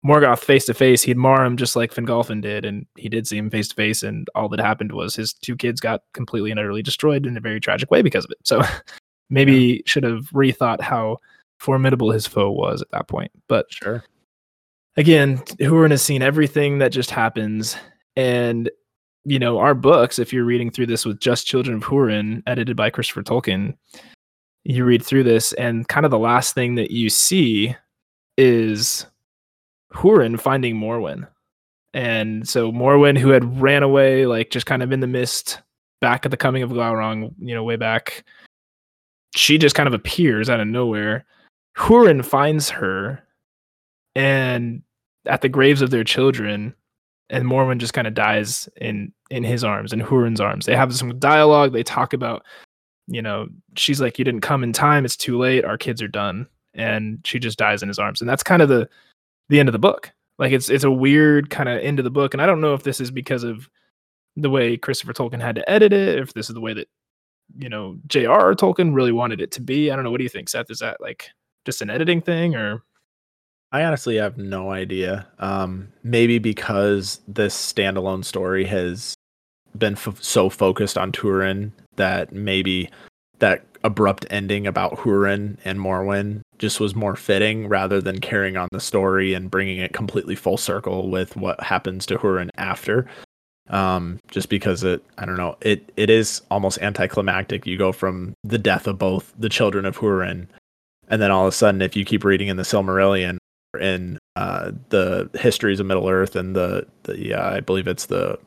[0.06, 3.38] Morgoth face to face, he'd mar him just like Fingolfin did, and he did see
[3.38, 6.60] him face to face, and all that happened was his two kids got completely and
[6.60, 8.38] utterly destroyed in a very tragic way because of it.
[8.44, 8.62] So
[9.30, 11.20] maybe should have rethought how
[11.60, 14.04] formidable his foe was at that point, but Sure.
[14.98, 17.78] again, Hurin has seen everything that just happens.
[18.18, 18.70] And,
[19.24, 22.76] you know, our books, if you're reading through this with Just Children of Hurin, edited
[22.76, 23.76] by Christopher Tolkien,
[24.66, 27.74] you read through this, and kind of the last thing that you see
[28.38, 29.06] is
[29.94, 31.28] Hurin finding Morwen.
[31.94, 35.62] And so Morwen, who had ran away, like just kind of in the mist
[36.02, 38.24] back at the coming of Glaurung, you know, way back,
[39.36, 41.26] she just kind of appears out of nowhere.
[41.78, 43.24] Hurin finds her
[44.16, 44.82] and
[45.26, 46.74] at the graves of their children,
[47.30, 50.66] and Morwen just kind of dies in in his arms, in Hurin's arms.
[50.66, 51.74] They have some dialogue.
[51.74, 52.44] They talk about,
[53.08, 55.06] you know, she's like, "You didn't come in time.
[55.06, 55.66] It's too late.
[55.66, 58.22] Our kids are done," and she just dies in his arms.
[58.22, 58.88] And that's kind of the
[59.50, 60.12] the end of the book.
[60.40, 62.74] Like it's it's a weird kind of end of the book, and I don't know
[62.74, 63.70] if this is because of
[64.36, 66.88] the way Christopher Tolkien had to edit it, if this is the way that
[67.58, 68.56] you know J.R.R.
[68.56, 69.92] Tolkien really wanted it to be.
[69.92, 70.12] I don't know.
[70.12, 70.72] What do you think, Seth?
[70.72, 71.30] Is that like
[71.66, 72.84] just an editing thing, or
[73.72, 75.28] I honestly have no idea.
[75.40, 79.16] Um, maybe because this standalone story has
[79.78, 82.90] been f- so focused on Turin that maybe
[83.40, 88.70] that abrupt ending about Hurin and Morwen just was more fitting rather than carrying on
[88.72, 93.06] the story and bringing it completely full circle with what happens to Hurin after.
[93.70, 97.68] Um, just because it, I don't know, it it is almost anticlimactic.
[97.68, 100.48] You go from the death of both the children of Hurin,
[101.10, 103.38] and then all of a sudden, if you keep reading in the Silmarillion,
[103.78, 108.40] in uh, the histories of Middle Earth and the the uh, I believe it's the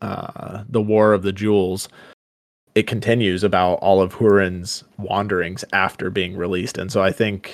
[0.00, 1.90] uh, the War of the Jewels.
[2.76, 7.52] It continues about all of Hurin's wanderings after being released, and so I think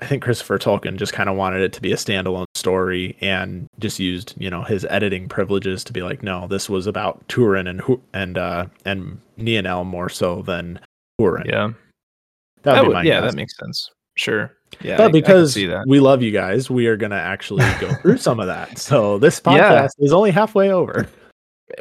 [0.00, 3.66] I think Christopher Tolkien just kind of wanted it to be a standalone story and
[3.78, 7.66] just used you know his editing privileges to be like, no, this was about Turin
[7.68, 7.80] and
[8.12, 10.80] and uh, and Niniel more so than
[11.20, 11.46] Hurin.
[11.46, 11.70] yeah,
[12.64, 13.30] that would be my yeah, guess.
[13.30, 13.90] that makes sense.
[14.16, 14.52] Sure.
[14.80, 15.84] Yeah, I- I but can because that.
[15.86, 18.78] we love you guys, we are going to actually go through some of that.
[18.78, 20.04] So this podcast Yeah.
[20.04, 21.06] is only halfway over.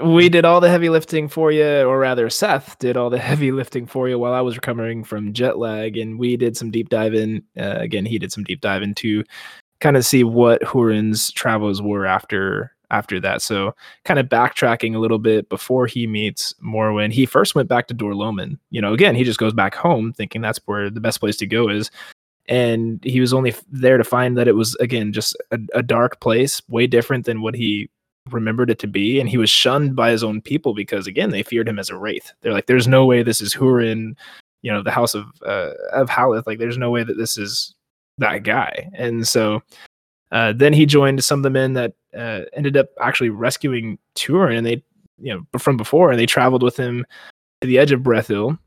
[0.04, 3.52] We did all the heavy lifting for you, or rather, Seth did all the heavy
[3.52, 6.90] lifting for you while I was recovering from jet lag, and we did some deep
[6.90, 7.44] dive in.
[7.58, 9.24] Uh, again, he did some deep dive into
[9.82, 13.42] kind of see what Hurin's travels were after after that.
[13.42, 13.76] So,
[14.06, 17.94] kind of backtracking a little bit before he meets Morwen, he first went back to
[17.94, 18.58] Dor-lómin.
[18.72, 21.48] You know, again, he just goes back home thinking that's where the best place to
[21.48, 21.92] go is.
[22.48, 26.20] And he was only there to find that it was again just a, a dark
[26.20, 27.90] place, way different than what he
[28.32, 31.44] remembered it to be and he was shunned by his own people because again they
[31.44, 32.32] feared him as a wraith.
[32.42, 34.16] They're like there's no way this is hurin
[34.62, 36.48] you know the house of uh, of haleth.
[36.48, 37.76] Like there's no way that this is
[38.18, 38.90] that guy.
[38.94, 39.62] And so
[40.32, 44.58] uh, then he joined some of the men that uh, ended up actually rescuing Turin
[44.58, 44.84] and they
[45.20, 47.06] you know from before and they traveled with him
[47.62, 48.58] to the edge of Brethil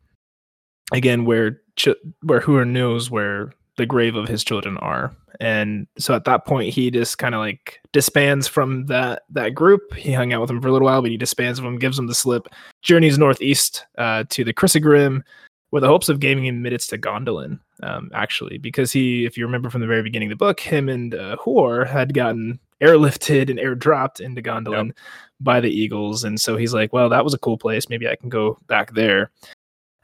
[0.92, 1.88] again where Ch-
[2.22, 5.12] where Hurin knows where the grave of his children are.
[5.40, 9.94] And so at that point, he just kind of like disbands from that that group.
[9.94, 12.08] He hung out with them for a little while, but he disbands them, gives them
[12.08, 12.48] the slip,
[12.82, 15.22] journeys northeast uh, to the Crissaegrim
[15.70, 17.60] with the hopes of gaining admittance to Gondolin.
[17.82, 20.88] Um, actually, because he, if you remember from the very beginning of the book, him
[20.88, 24.96] and uh, Huor had gotten airlifted and airdropped into Gondolin yep.
[25.40, 27.88] by the Eagles, and so he's like, "Well, that was a cool place.
[27.88, 29.30] Maybe I can go back there."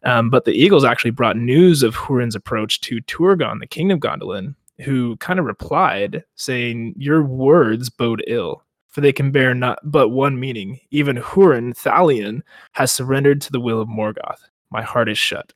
[0.05, 4.01] Um, but the Eagles actually brought news of Hurin's approach to Turgon, the king of
[4.01, 9.79] Gondolin, who kind of replied, saying, Your words bode ill, for they can bear not
[9.85, 10.81] but one meaning.
[10.91, 14.41] Even Hurin Thalion has surrendered to the will of Morgoth.
[14.70, 15.53] My heart is shut.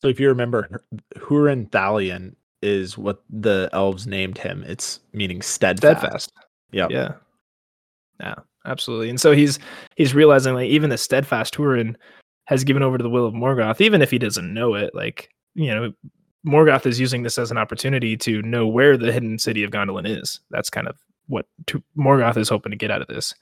[0.00, 0.82] So if you remember,
[1.16, 4.64] Hurin Thalion is what the elves named him.
[4.66, 5.98] It's meaning steadfast.
[6.00, 6.32] Steadfast.
[6.72, 6.90] Yep.
[6.90, 7.12] Yeah.
[8.20, 8.34] Yeah.
[8.66, 9.10] Absolutely.
[9.10, 9.58] And so he's
[9.96, 11.94] he's realizing like even the steadfast Hurin
[12.46, 14.94] has given over to the will of Morgoth, even if he doesn't know it.
[14.94, 15.92] Like, you know,
[16.46, 20.08] Morgoth is using this as an opportunity to know where the hidden city of Gondolin
[20.20, 20.40] is.
[20.50, 23.34] That's kind of what to, Morgoth is hoping to get out of this.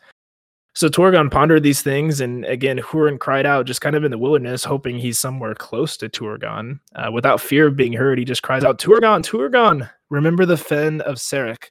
[0.77, 4.19] So Turgon pondered these things, and again, Hurin cried out, just kind of in the
[4.19, 6.81] wilderness, hoping he's somewhere close to Turgon.
[6.97, 11.01] Uh, without fear of being heard, he just cries out, Turgon, Turgon, remember the fen
[11.03, 11.69] of Serech.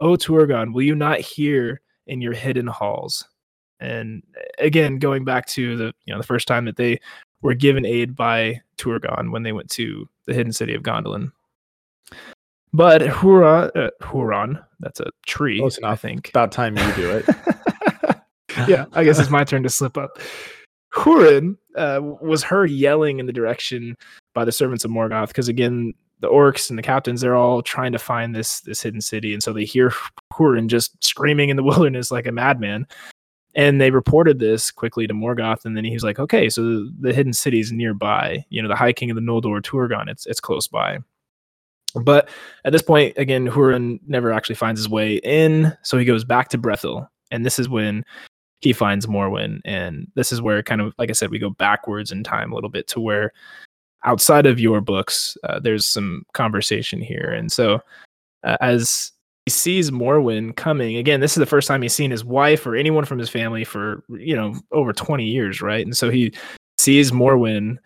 [0.00, 3.22] Oh, Turgon, will you not hear in your hidden halls?
[3.80, 4.22] And
[4.58, 7.00] again, going back to the you know the first time that they
[7.42, 11.32] were given aid by Turgon when they went to the hidden city of Gondolin.
[12.72, 15.58] But Huron, uh, Huron, that's a tree.
[15.58, 15.92] Close enough.
[15.92, 16.28] I think.
[16.30, 17.26] About time you do it.
[18.68, 20.18] yeah, I guess it's my turn to slip up.
[20.94, 23.96] Hurin uh, was heard yelling in the direction
[24.34, 27.92] by the servants of Morgoth because again, the orcs and the captains they're all trying
[27.92, 29.92] to find this this hidden city, and so they hear
[30.32, 32.86] Hurin just screaming in the wilderness like a madman.
[33.54, 37.12] And they reported this quickly to Morgoth, and then he was like, "Okay, so the
[37.12, 38.44] hidden city is nearby.
[38.48, 40.98] You know, the High King of the Noldor, Turgon, it's it's close by."
[41.94, 42.30] But
[42.64, 46.48] at this point, again, Hurin never actually finds his way in, so he goes back
[46.50, 48.04] to Brethil, and this is when
[48.60, 52.12] he finds Morwen, and this is where kind of, like I said, we go backwards
[52.12, 53.32] in time a little bit to where
[54.04, 57.80] outside of your books, uh, there's some conversation here, and so
[58.44, 59.12] uh, as
[59.46, 61.20] he sees Morwen coming again.
[61.20, 64.04] This is the first time he's seen his wife or anyone from his family for
[64.08, 65.84] you know over 20 years, right?
[65.84, 66.32] And so he
[66.78, 67.78] sees Morwen,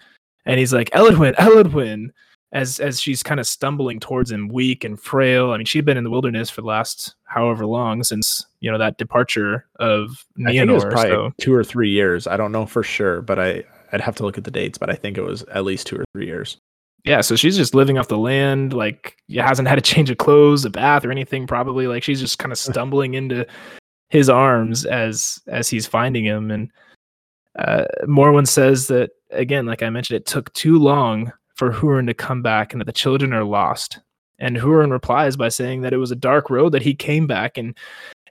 [0.44, 2.09] and he's like, Eledhwen, Eledhwen,
[2.52, 5.52] as as she's kind of stumbling towards him, weak and frail.
[5.52, 8.78] I mean, she'd been in the wilderness for the last however long since you know
[8.78, 10.48] that departure of Nienor.
[10.48, 11.32] I think it was probably so.
[11.40, 12.26] two or three years.
[12.26, 14.90] I don't know for sure, but I I'd have to look at the dates, but
[14.90, 16.59] I think it was at least two or three years
[17.07, 20.64] yeah, so she's just living off the land, like hasn't had a change of clothes,
[20.64, 21.46] a bath, or anything.
[21.46, 23.46] Probably like she's just kind of stumbling into
[24.11, 26.50] his arms as as he's finding him.
[26.50, 26.70] And
[27.57, 32.14] uh, Morwen says that again, like I mentioned, it took too long for Hurin to
[32.14, 34.00] come back, and that the children are lost.
[34.38, 37.57] And Hurin replies by saying that it was a dark road that he came back,
[37.57, 37.78] and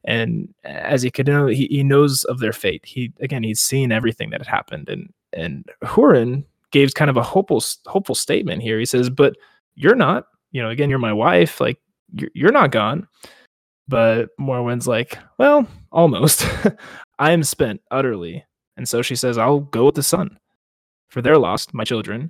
[0.03, 2.85] and as he could know, he, he knows of their fate.
[2.85, 6.43] He again, he's seen everything that had happened, and and Hurin
[6.75, 8.77] gave kind of a hopeful hopeful statement here.
[8.77, 9.37] He says, "But
[9.75, 10.25] you're not.
[10.51, 11.61] You know, again, you're my wife.
[11.61, 11.79] Like
[12.13, 13.07] you're, you're not gone."
[13.87, 16.45] But Morwen's like, "Well, almost.
[17.19, 18.43] I am spent utterly."
[18.75, 20.37] And so she says, "I'll go with the sun,
[21.07, 22.29] for they're lost, my children.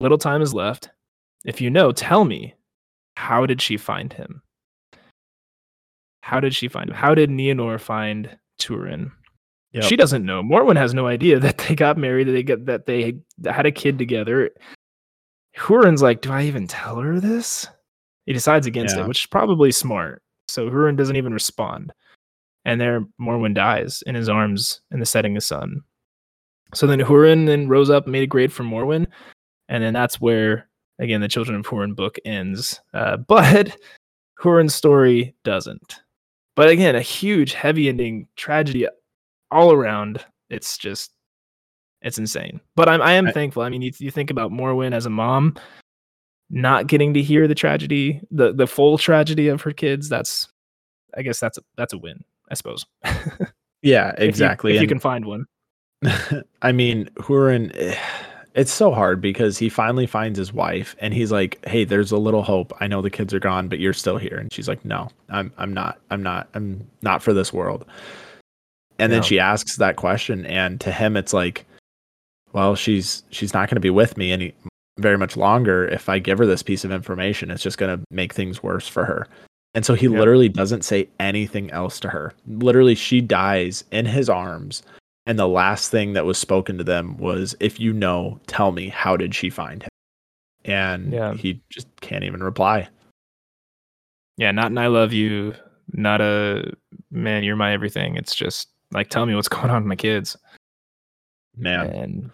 [0.00, 0.90] Little time is left.
[1.46, 2.54] If you know, tell me,
[3.16, 4.42] how did she find him?
[6.20, 6.96] How did she find him?
[6.96, 9.12] How did Nienor find Turin?"
[9.72, 9.84] Yep.
[9.84, 10.42] She doesn't know.
[10.42, 13.72] Morwen has no idea that they got married, that they get that they had a
[13.72, 14.50] kid together.
[15.56, 17.66] Hurin's like, do I even tell her this?
[18.26, 19.04] He decides against yeah.
[19.04, 20.22] it, which is probably smart.
[20.48, 21.92] So Hurin doesn't even respond.
[22.64, 25.82] And there Morwen dies in his arms in the setting of sun.
[26.74, 29.06] So then Hurin then rose up and made a grade for Morwen.
[29.68, 30.68] And then that's where,
[30.98, 32.80] again, the Children of Hurin book ends.
[32.94, 33.76] Uh, but
[34.40, 36.00] Hurin's story doesn't.
[36.54, 38.86] But again, a huge, heavy ending tragedy
[39.52, 41.12] all around, it's just
[42.02, 42.60] it's insane.
[42.74, 43.62] But I'm I am I, thankful.
[43.62, 45.56] I mean, you, you think about Morwen as a mom,
[46.50, 50.08] not getting to hear the tragedy, the the full tragedy of her kids.
[50.08, 50.48] That's
[51.16, 52.84] I guess that's a, that's a win, I suppose.
[53.82, 54.72] yeah, exactly.
[54.72, 55.46] if, you, if you, can find one.
[56.62, 57.98] I mean, Hurin, eh,
[58.54, 62.18] it's so hard because he finally finds his wife and he's like, "Hey, there's a
[62.18, 62.72] little hope.
[62.80, 65.52] I know the kids are gone, but you're still here." And she's like, "No, I'm
[65.56, 66.00] I'm not.
[66.10, 66.48] I'm not.
[66.54, 67.86] I'm not for this world."
[69.02, 71.64] And then she asks that question, and to him, it's like,
[72.52, 74.54] well, she's she's not going to be with me any
[74.98, 75.86] very much longer.
[75.88, 78.86] If I give her this piece of information, it's just going to make things worse
[78.86, 79.26] for her.
[79.74, 82.34] And so he literally doesn't say anything else to her.
[82.46, 84.82] Literally, she dies in his arms.
[85.24, 88.88] And the last thing that was spoken to them was, if you know, tell me,
[88.88, 89.88] how did she find him?
[90.64, 91.34] and Yeah.
[91.34, 92.88] he just can't even reply.
[94.36, 95.54] Yeah, not and I love you.
[95.92, 96.72] Not a
[97.10, 98.16] man, you're my everything.
[98.16, 100.36] It's just like tell me what's going on with my kids.
[101.56, 101.86] Man.
[101.90, 102.30] And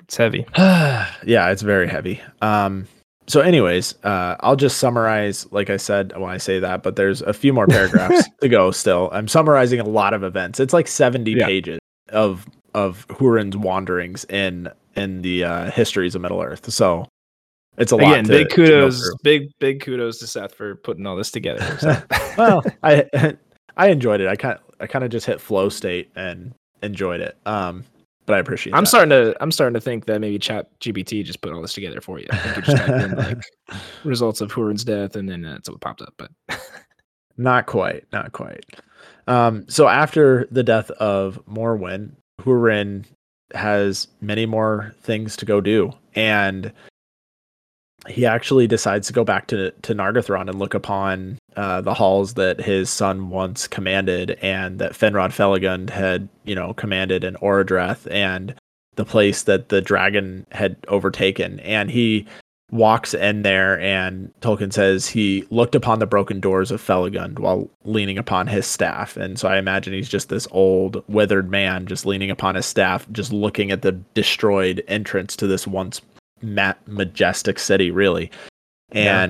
[0.00, 0.46] it's heavy.
[0.56, 2.20] yeah, it's very heavy.
[2.40, 2.86] Um,
[3.28, 7.22] so, anyways, uh, I'll just summarize, like I said when I say that, but there's
[7.22, 8.70] a few more paragraphs to go.
[8.72, 10.58] Still, I'm summarizing a lot of events.
[10.60, 11.46] It's like 70 Yeah.
[11.46, 11.78] pages
[12.08, 16.70] of of Hurin's wanderings in in the uh, histories of Middle Earth.
[16.72, 17.06] So,
[17.78, 18.12] it's a lot.
[18.12, 21.78] Again, big kudos, big big kudos to Seth for putting all this together.
[21.78, 22.02] So.
[22.36, 23.36] well, I
[23.76, 24.28] I enjoyed it.
[24.28, 26.52] I kind I kind of just hit flow state and
[26.82, 27.36] enjoyed it.
[27.46, 27.84] Um,
[28.26, 28.74] but I appreciate.
[28.74, 28.88] I'm that.
[28.88, 32.00] starting to I'm starting to think that maybe Chat GPT just put all this together
[32.00, 32.26] for you.
[32.32, 33.42] You just typed in like
[34.04, 36.14] results of Hurin's death, and then that's what popped up.
[36.18, 36.30] But
[37.36, 38.64] Not quite, not quite.
[39.26, 43.04] Um, so after the death of Morwen, Hurin
[43.54, 46.72] has many more things to go do, and
[48.08, 52.34] he actually decides to go back to to Nargothrond and look upon uh, the halls
[52.34, 58.10] that his son once commanded, and that Finrod Felagund had, you know, commanded in Orodreth,
[58.10, 58.54] and
[58.96, 62.26] the place that the dragon had overtaken, and he
[62.72, 67.68] walks in there and Tolkien says he looked upon the broken doors of Felagund while
[67.84, 69.14] leaning upon his staff.
[69.18, 73.06] And so I imagine he's just this old withered man just leaning upon his staff,
[73.12, 76.00] just looking at the destroyed entrance to this once
[76.40, 78.30] ma- majestic city, really.
[78.90, 79.22] Yeah.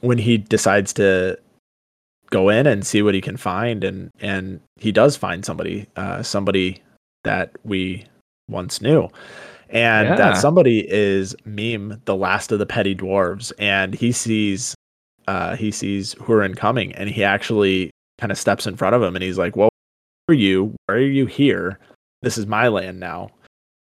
[0.00, 1.38] When he decides to
[2.30, 6.22] go in and see what he can find and and he does find somebody uh
[6.22, 6.80] somebody
[7.24, 8.04] that we
[8.48, 9.08] once knew
[9.68, 10.16] and Yeah.
[10.16, 14.74] that somebody is Mîm, the last of the petty dwarves, and he sees
[15.26, 19.16] uh he sees Hurin coming and he actually kind of steps in front of him
[19.16, 19.70] and he's like, Well,
[20.28, 20.74] who are you?
[20.86, 21.78] Why are you here?
[22.22, 23.30] This is my land now.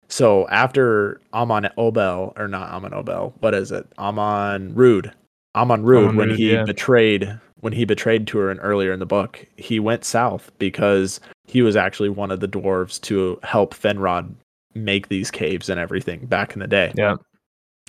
[0.08, 3.86] So after Amon Obel, or not Amon Obel, what is it?
[3.98, 5.12] Amon Rûdh.
[5.57, 6.64] Amon Rûdh, when he yeah.
[6.64, 11.74] betrayed when he betrayed Turin earlier in the book, he went south because he was
[11.74, 14.32] actually one of the dwarves to help Finrod
[14.74, 16.92] make these caves and everything back in the day.
[16.94, 17.16] yeah,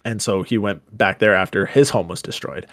[0.06, 2.66] And so he went back there after his home was destroyed.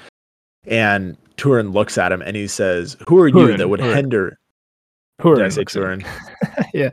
[0.66, 3.94] And Turin looks at him and he says, Who are you that would Hurin.
[3.94, 4.38] hinder
[5.20, 6.00] Hurin Did I say looks at him.
[6.00, 6.06] Turin?
[6.74, 6.90] yeah,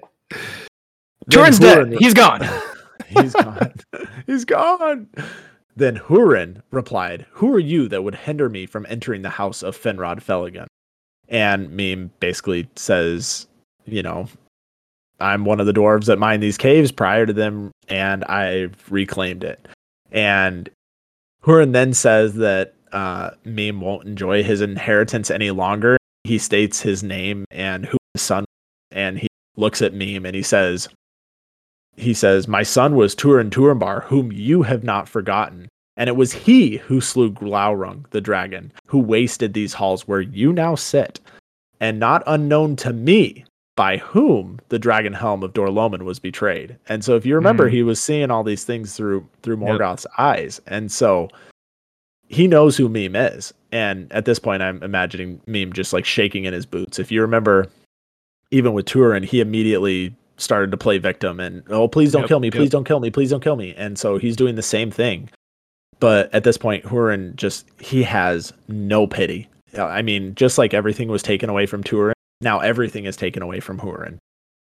[1.30, 1.78] Turin's dead.
[1.88, 2.42] Hurin- He's gone.
[3.08, 3.74] He's gone.
[4.28, 5.08] He's gone.
[5.76, 9.78] Then Hurin replied, Who are you that would hinder me from entering the house of
[9.78, 10.68] Finrod Felagund?
[11.28, 13.48] And Mîm basically says,
[13.86, 14.28] You know,
[15.20, 19.44] I'm one of the dwarves that mine these caves prior to them, and I've reclaimed
[19.44, 19.68] it.
[20.12, 20.70] And
[21.44, 25.98] Hurin then says that uh, Mîm won't enjoy his inheritance any longer.
[26.24, 28.46] He states his name and who his son,
[28.92, 30.88] and he looks at Mîm and he says,
[31.96, 35.68] he says, My son was Turin Turambar, whom you have not forgotten.
[35.96, 40.52] And it was he who slew Glaurung, the dragon, who wasted these halls where you
[40.52, 41.20] now sit.
[41.80, 46.78] And not unknown to me, by whom the dragon helm of Dor-lómin was betrayed.
[46.88, 47.72] And so if you remember, Mhm.
[47.74, 49.68] he was seeing all these things through through Yep.
[49.68, 50.62] Morgoth's eyes.
[50.68, 51.30] And so
[52.28, 53.54] he knows who Mîm is.
[53.72, 57.00] And at this point, I'm imagining Mîm just like shaking in his boots.
[57.00, 57.68] If you remember,
[58.52, 62.40] even with Turin, he immediately started to play victim and, oh, please don't Yep, kill
[62.40, 62.52] me.
[62.52, 62.72] Please yep.
[62.72, 63.12] don't kill me.
[63.12, 63.74] Please don't kill me.
[63.76, 65.30] And so he's doing the same thing.
[66.00, 69.48] But at this point, Hurin just, he has no pity.
[69.78, 73.60] I mean, just like everything was taken away from Turin, now everything is taken away
[73.60, 74.18] from Hurin.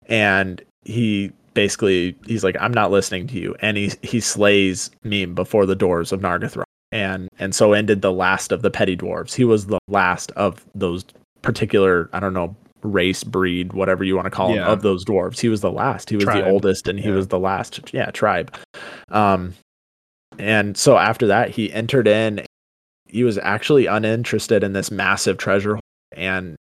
[0.07, 3.57] And he basically, he's like, I'm not listening to you.
[3.61, 8.13] And he, he slays Mîm before the doors of Nargothrond and and so ended the
[8.13, 9.35] last of the petty dwarves.
[9.35, 11.05] He was the last of those
[11.43, 14.62] particular, I don't know, race, breed, whatever you want to call Yeah.
[14.64, 15.41] them, of those dwarves.
[15.41, 16.11] He was the last.
[16.11, 16.45] He was Tribe.
[16.45, 17.16] the oldest, and he Yeah.
[17.16, 17.80] was the last.
[17.93, 18.55] Yeah, tribe.
[19.11, 19.55] Um,
[20.39, 22.43] and so after that, he entered in.
[23.09, 25.78] He was actually uninterested in this massive treasure,
[26.12, 26.57] and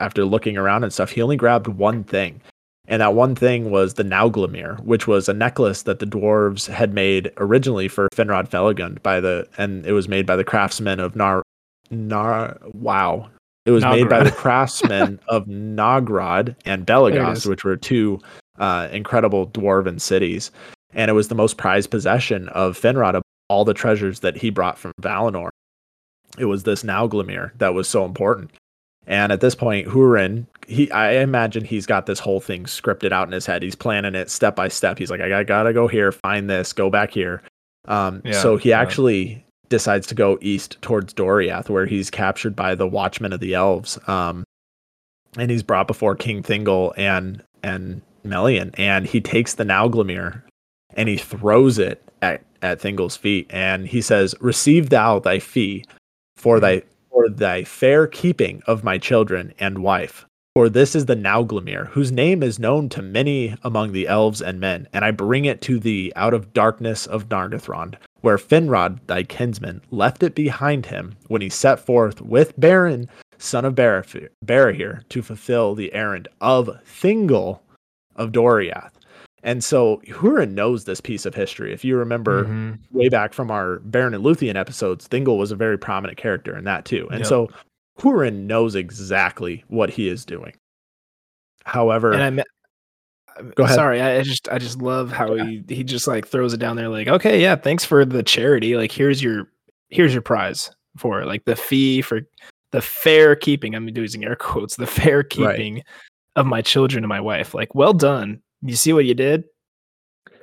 [0.00, 2.40] after looking around and stuff, he only grabbed one thing.
[2.90, 6.94] And that one thing was the Nauglamir, which was a necklace that the dwarves had
[6.94, 11.14] made originally for Finrod Felagund by the and it was made by the craftsmen of
[11.14, 11.42] Nar
[11.90, 13.28] Nar wow.
[13.68, 18.18] It was made by the craftsmen of Nogrod and There it Belegost, which were two
[18.58, 20.50] uh, incredible dwarven cities.
[20.94, 24.48] And it was the most prized possession of Finrod of all the treasures that he
[24.48, 25.50] brought from Valinor.
[26.38, 28.52] It was this Nauglamir that was so important.
[29.06, 33.28] And at this point, Hurin, he I imagine he's got this whole thing scripted out
[33.28, 33.62] in his head.
[33.62, 34.96] He's planning it step by step.
[34.96, 37.42] He's like, I gotta go here, find this, go back here.
[37.86, 38.80] Um, Yeah, so he yeah.
[38.80, 43.54] actually decides to go east towards Doriath, where he's captured by the Watchmen of the
[43.54, 43.98] Elves.
[44.08, 44.44] Um,
[45.36, 50.42] and he's brought before King Thingol and and Melian, and he takes the Nauglamir
[50.94, 55.84] and he throws it at at Thingol's feet, and he says, "Receive thou thy fee
[56.36, 60.26] for thy for thy fair keeping of my children and wife."
[60.58, 64.58] For this is the Nauglamir, whose name is known to many among the elves and
[64.58, 69.22] men, and I bring it to thee out of darkness of Nargothrond, where Finrod, thy
[69.22, 73.06] kinsman, left it behind him when he set forth with Beren,
[73.36, 77.60] son of Barahir, to fulfill the errand of Thingol
[78.16, 78.90] of Doriath.
[79.44, 81.72] And so Hurin knows this piece of history.
[81.72, 82.72] If you remember mm-hmm.
[82.90, 86.64] way back from our Beren and Luthien episodes, Thingol was a very prominent character in
[86.64, 87.06] that too.
[87.12, 87.28] And yep.
[87.28, 87.48] so
[87.98, 90.54] Hurin knows exactly what he is doing.
[91.64, 92.46] However, and I met,
[93.54, 93.74] go ahead.
[93.74, 96.88] Sorry, I just I just love how he he just like throws it down there
[96.88, 98.76] like, okay, yeah, thanks for the charity.
[98.76, 99.48] Like here's your
[99.90, 102.22] here's your prize for like the fee for
[102.72, 103.74] the fair keeping.
[103.74, 105.84] I'm using air quotes, the fair keeping right.
[106.36, 107.54] of my children and my wife.
[107.54, 108.40] Like, well done.
[108.62, 109.44] You see what you did?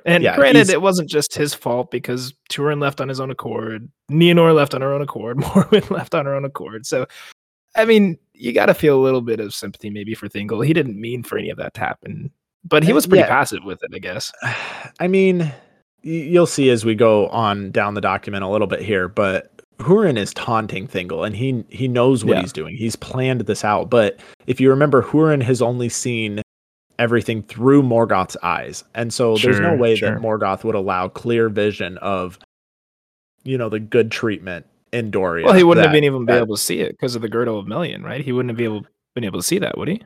[0.04, 3.90] And yeah, granted, it wasn't just his fault because Turin left on his own accord,
[4.10, 6.86] Nienor left on her own accord, Morwen left on her own accord.
[6.86, 7.06] So
[7.76, 10.66] I mean, you got to feel a little bit of sympathy maybe for Thingol.
[10.66, 12.30] He didn't mean for any of that to happen,
[12.64, 13.28] but he uh, was pretty yeah.
[13.28, 14.32] passive with it, I guess.
[15.00, 15.52] I mean,
[16.02, 20.16] you'll see as we go on down the document a little bit here, but Hurin
[20.16, 22.40] is taunting Thingol, and he he knows what yeah.
[22.42, 22.76] he's doing.
[22.76, 23.90] He's planned this out.
[23.90, 26.40] But if you remember, Hurin has only seen
[26.98, 30.10] everything through Morgoth's eyes, and so sure, there's no way sure.
[30.10, 32.38] that Morgoth would allow clear vision of,
[33.44, 34.64] you know, the good treatment
[34.96, 35.44] in Doria.
[35.44, 37.28] Well, he wouldn't that, have been even been able to see it because of the
[37.28, 38.24] girdle of Melian, right?
[38.24, 40.02] He wouldn't have been able been able to see that, would he?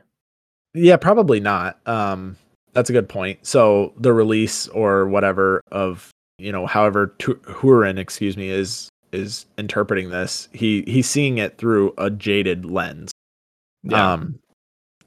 [0.73, 1.79] Yeah, probably not.
[1.87, 2.37] Um,
[2.73, 3.45] that's a good point.
[3.45, 10.09] So the release or whatever of you know, however Hurin, excuse me, is is interpreting
[10.09, 13.11] this, he he's seeing it through a jaded lens.
[13.83, 14.13] Yeah.
[14.13, 14.39] Um,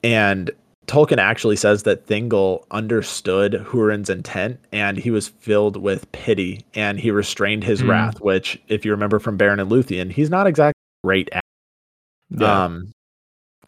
[0.03, 0.51] and
[0.87, 7.01] Tolkien actually says that Thingol understood Hurin's intent and he was filled with pity and
[7.01, 7.89] he restrained his mm.
[7.89, 11.43] wrath, which, if you remember from Beren and Luthien, he's not exactly great at.
[12.31, 12.65] Yeah.
[12.65, 12.93] Um,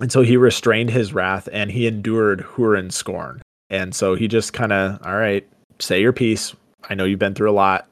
[0.00, 3.40] and so he restrained his wrath and he endured Hurin's scorn.
[3.70, 5.46] And so he just kind of, all right,
[5.78, 6.54] say your piece.
[6.88, 7.88] I know you've been through a lot.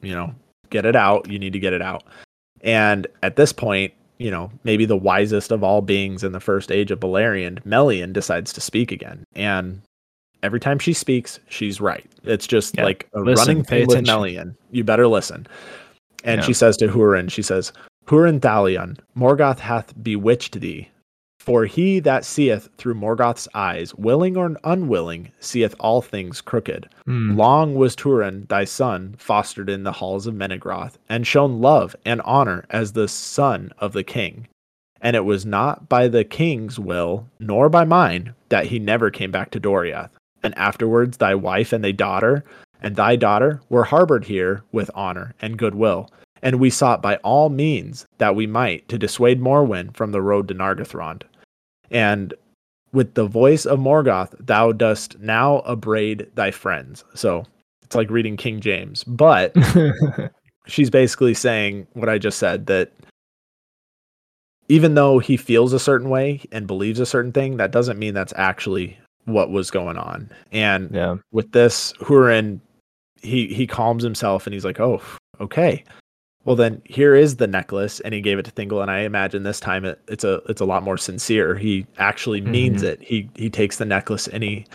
[0.00, 0.34] You know,
[0.70, 1.28] get it out.
[1.28, 2.04] You need to get it out.
[2.60, 6.70] And at this point, you know, maybe the wisest of all beings in the first
[6.70, 9.24] age of Beleriand, Melian decides to speak again.
[9.34, 9.80] And
[10.42, 12.06] every time she speaks, she's right.
[12.24, 12.84] It's just yeah.
[12.84, 14.56] like a listen, running thing with Melian.
[14.70, 15.46] You better listen.
[16.24, 16.46] And yeah.
[16.46, 17.72] she says to Hurin, she says,
[18.06, 20.88] Hurin Thalion, Morgoth hath bewitched thee.
[21.48, 26.90] For he that seeth through Morgoth's eyes, willing or unwilling, seeth all things crooked.
[27.06, 27.38] Mm.
[27.38, 32.20] Long was Turin, thy son, fostered in the halls of Menegroth, and shown love and
[32.20, 34.46] honor as the son of the king.
[35.00, 39.30] And it was not by the king's will, nor by mine, that he never came
[39.30, 40.10] back to Doriath.
[40.42, 42.44] And afterwards thy wife and thy daughter,
[42.82, 46.10] and thy daughter, were harbored here with honor and goodwill.
[46.42, 50.46] And we sought by all means that we might to dissuade Morwen from the road
[50.48, 51.22] to Nargothrond.
[51.90, 52.34] And
[52.92, 57.04] with the voice of Morgoth, thou dost now abrade thy friends.
[57.14, 57.44] So
[57.82, 59.54] it's like reading King James, but
[60.66, 62.92] she's basically saying what I just said that
[64.68, 68.14] even though he feels a certain way and believes a certain thing, that doesn't mean
[68.14, 70.30] that's actually what was going on.
[70.52, 71.16] And yeah.
[71.32, 72.60] with this, Hurin,
[73.20, 75.02] he he calms himself and he's like, "Oh,
[75.40, 75.84] okay
[76.44, 79.42] well then here is the necklace and he gave it to Thingol and I imagine
[79.42, 81.54] this time it, it's a it's a lot more sincere.
[81.56, 83.02] He actually means mm-hmm.
[83.02, 83.02] it.
[83.02, 84.66] He he takes the necklace and he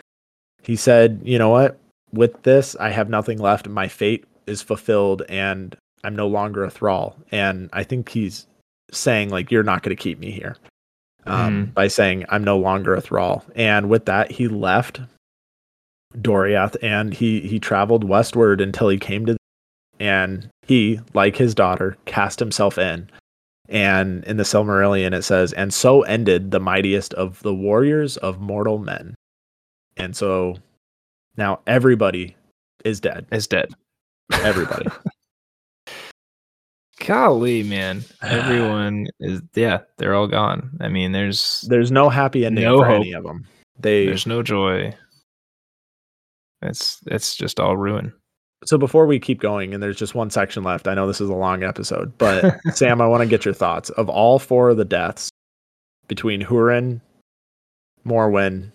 [0.62, 1.80] he said, "You know what?
[2.12, 3.68] With this I have nothing left.
[3.68, 8.48] My fate is fulfilled and I'm no longer a thrall." And I think he's
[8.92, 10.58] saying like you're not going to keep me here.
[11.26, 11.74] Um, mm.
[11.74, 13.46] by saying I'm no longer a thrall.
[13.56, 15.00] And with that he left
[16.18, 19.38] Doriath and he he traveled westward until he came to
[20.04, 23.10] and he, like his daughter, cast himself in.
[23.70, 28.42] And in the Silmarillion, it says, and so ended the mightiest of the warriors of
[28.42, 29.16] mortal men.
[29.96, 30.58] And so
[31.38, 32.36] now everybody
[32.84, 33.28] is dead.
[33.32, 33.70] Is dead.
[34.34, 34.88] Everybody.
[37.06, 38.04] Golly, man.
[38.22, 40.78] Everyone is yeah, they're all gone.
[40.82, 43.02] I mean, there's there's no happy ending no for hope.
[43.02, 43.48] any of them.
[43.80, 44.94] They there's no joy.
[46.62, 48.14] It's it's just all ruin
[48.66, 50.88] so before we keep going, and there's just one section left.
[50.88, 53.90] I know this is a long episode, but Sam, I want to get your thoughts
[53.92, 55.30] of all four of the deaths
[56.08, 57.02] between Hurin,
[58.06, 58.72] Morwen,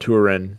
[0.00, 0.58] Turin,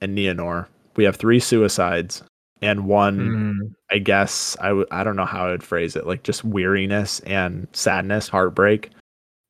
[0.00, 0.66] and Nienor.
[0.96, 2.22] We have three suicides
[2.60, 3.74] and one, mm.
[3.90, 7.20] I guess I w- I don't know how I would phrase it, like just weariness
[7.20, 8.90] and sadness, heartbreak.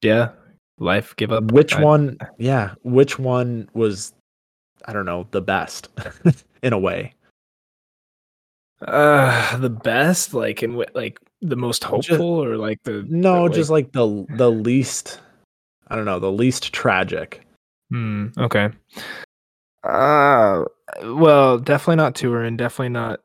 [0.03, 0.31] Yeah,
[0.79, 1.53] life give up.
[1.53, 2.19] Which I, one?
[2.39, 4.13] Yeah, which one was?
[4.85, 5.89] I don't know the best
[6.63, 7.15] in a way.
[8.81, 13.55] Uh, the best, like in like the most hopeful, Just- or like the No, the,
[13.55, 15.21] just like the the least.
[15.89, 17.47] I don't know, the least tragic.
[17.91, 18.27] Hmm.
[18.37, 18.69] Okay.
[19.85, 20.65] Uh,
[21.03, 22.57] well, definitely not Turin.
[22.57, 23.21] Definitely not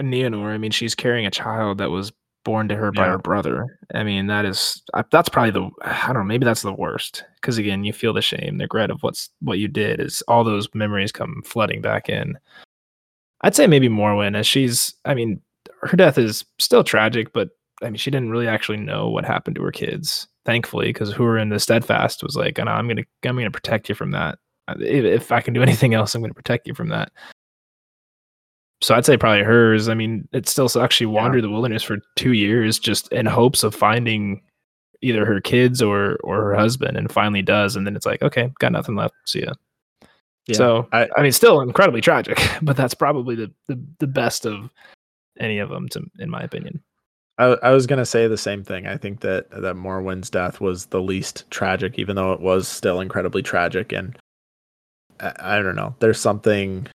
[0.00, 0.48] Nienor.
[0.48, 2.12] I mean, she's carrying a child that was
[2.44, 3.78] born to her by her brother.
[3.94, 6.24] I mean, that is that's probably the I don't know.
[6.24, 9.58] Maybe that's the worst because again, you feel the shame, the regret of what's what
[9.58, 10.00] you did.
[10.00, 12.38] Is all those memories come flooding back in.
[13.42, 14.94] I'd say maybe Morwen, as she's.
[15.04, 15.40] I mean,
[15.82, 17.50] her death is still tragic, but
[17.82, 20.28] I mean, she didn't really actually know what happened to her kids.
[20.44, 24.12] Thankfully, because Hurin the steadfast was like, "No, I'm gonna, I'm gonna protect you from
[24.12, 24.38] that.
[24.80, 27.12] If, if I can do anything else, I'm gonna protect you from that."
[28.80, 29.88] So I'd say probably hers.
[29.88, 30.94] I mean, it still sucks.
[30.94, 34.42] She wandered the wilderness for two years just in hopes of finding
[35.02, 37.76] either her kids or or her husband, and finally does.
[37.76, 39.14] And then it's like, okay, got nothing left.
[39.26, 39.52] See ya.
[40.46, 44.44] Yeah, So I- I, mean, still incredibly tragic, but that's probably the, the the best
[44.46, 44.70] of
[45.38, 46.82] any of them, to in my opinion.
[47.38, 48.86] I, I was gonna say the same thing.
[48.86, 53.00] I think that that Morwen's death was the least tragic, even though it was still
[53.00, 53.92] incredibly tragic.
[53.92, 54.18] And
[55.20, 55.94] I, I don't know.
[56.00, 56.86] There's something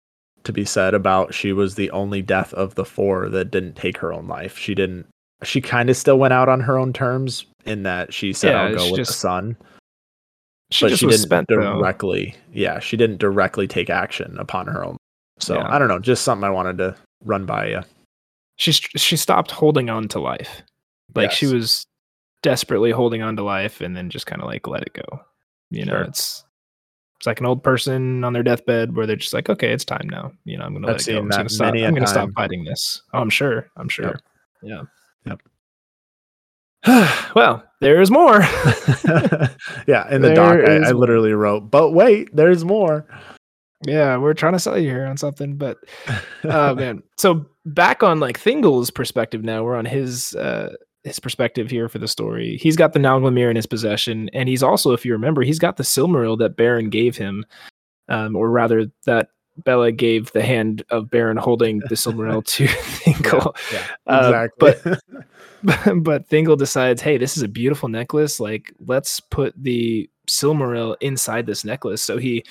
[0.44, 3.98] to be said about she was the only death of the four that didn't take
[3.98, 4.58] her own life.
[4.58, 5.08] She didn't.
[5.44, 8.62] She kind of still went out on her own terms in that she said, Yeah,
[8.64, 9.58] "I'll go with the just- sun,"
[10.72, 11.56] She but just she didn't spent though.
[11.78, 12.36] directly.
[12.52, 14.98] Yeah, she didn't directly take action upon her own.
[15.40, 15.68] So Yeah.
[15.74, 16.00] I don't know.
[16.00, 17.82] Just something I wanted to run by you.
[18.58, 20.64] She she stopped holding on to life,
[21.16, 21.86] like she was
[22.42, 25.20] desperately holding on to life, and then just kind of like let it go.
[25.70, 26.02] You know, Sure.
[26.04, 26.44] it's
[27.18, 30.08] it's like an old person on their deathbed where they're just like, okay, it's time
[30.10, 30.32] now.
[30.46, 31.20] You know, I'm gonna I've let it go.
[31.20, 31.74] I'm gonna stop.
[31.74, 33.02] I'm gonna stop fighting this.
[33.14, 33.70] Oh, I'm sure.
[33.78, 34.20] I'm sure.
[34.64, 34.84] Yeah.
[35.26, 35.42] Yep.
[37.36, 38.40] well, there's more.
[39.88, 43.06] yeah, in the doc, I, I literally wrote, "But wait, there's more."
[43.86, 45.78] yeah, we're trying to sell you here on something, but
[46.44, 47.04] oh man.
[47.18, 50.74] So back on like Thingol's perspective now, we're on his uh
[51.04, 52.58] his perspective here for the story.
[52.58, 55.78] He's got the Nauglamír in his possession, and he's also, if you remember, he's got
[55.78, 57.46] the Silmaril that Beren gave him,
[58.10, 59.30] um, or rather that
[59.64, 63.56] Bella gave the hand of Beren holding the Silmaril to Thingol.
[63.72, 64.74] yeah, Uh, exactly.
[64.84, 65.00] but
[65.66, 68.40] Thingol decides, hey, this is a beautiful necklace.
[68.40, 72.02] Like, let's put the Silmaril inside this necklace.
[72.02, 72.44] So he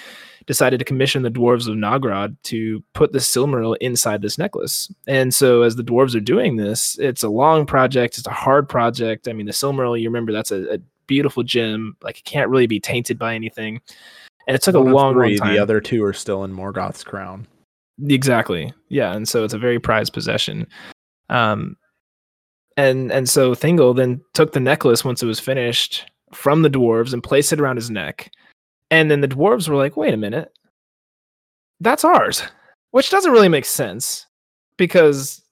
[0.46, 4.92] decided to commission the dwarves of Nogrod to put the Silmaril inside this necklace.
[5.06, 8.18] And so, as the dwarves are doing this, it's a long project.
[8.18, 9.28] It's a hard project.
[9.28, 11.96] I mean, the Silmaril, you remember, that's a, a beautiful gem.
[12.02, 13.80] Like, it can't really be tainted by anything.
[14.46, 15.54] And it took One a long, three, long time.
[15.54, 17.46] The other two are still in Morgoth's crown.
[18.08, 18.72] Exactly.
[18.88, 20.66] Yeah, and so it's a very prized possession.
[21.28, 21.76] Um
[22.76, 27.12] and and so Thingol then took the necklace once it was finished from the dwarves
[27.12, 28.30] and placed it around his neck.
[28.90, 30.52] And then the dwarves were like, "Wait a minute.
[31.80, 32.42] That's ours."
[32.90, 34.26] Which doesn't really make sense
[34.76, 35.42] because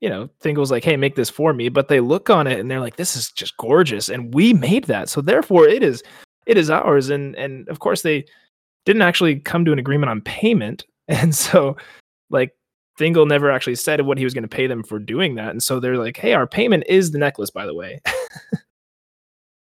[0.00, 2.70] you know, Thingol's like, "Hey, make this for me," but they look on it and
[2.70, 6.02] they're like, "This is just gorgeous and we made that." So therefore it is
[6.46, 8.24] it is ours and and of course they
[8.86, 10.84] didn't actually come to an agreement on payment.
[11.08, 11.76] And so
[12.30, 12.52] like
[13.00, 15.50] Thingol never actually said what he was going to pay them for doing that.
[15.50, 18.00] And so they're like, hey, our payment is the necklace, by the way.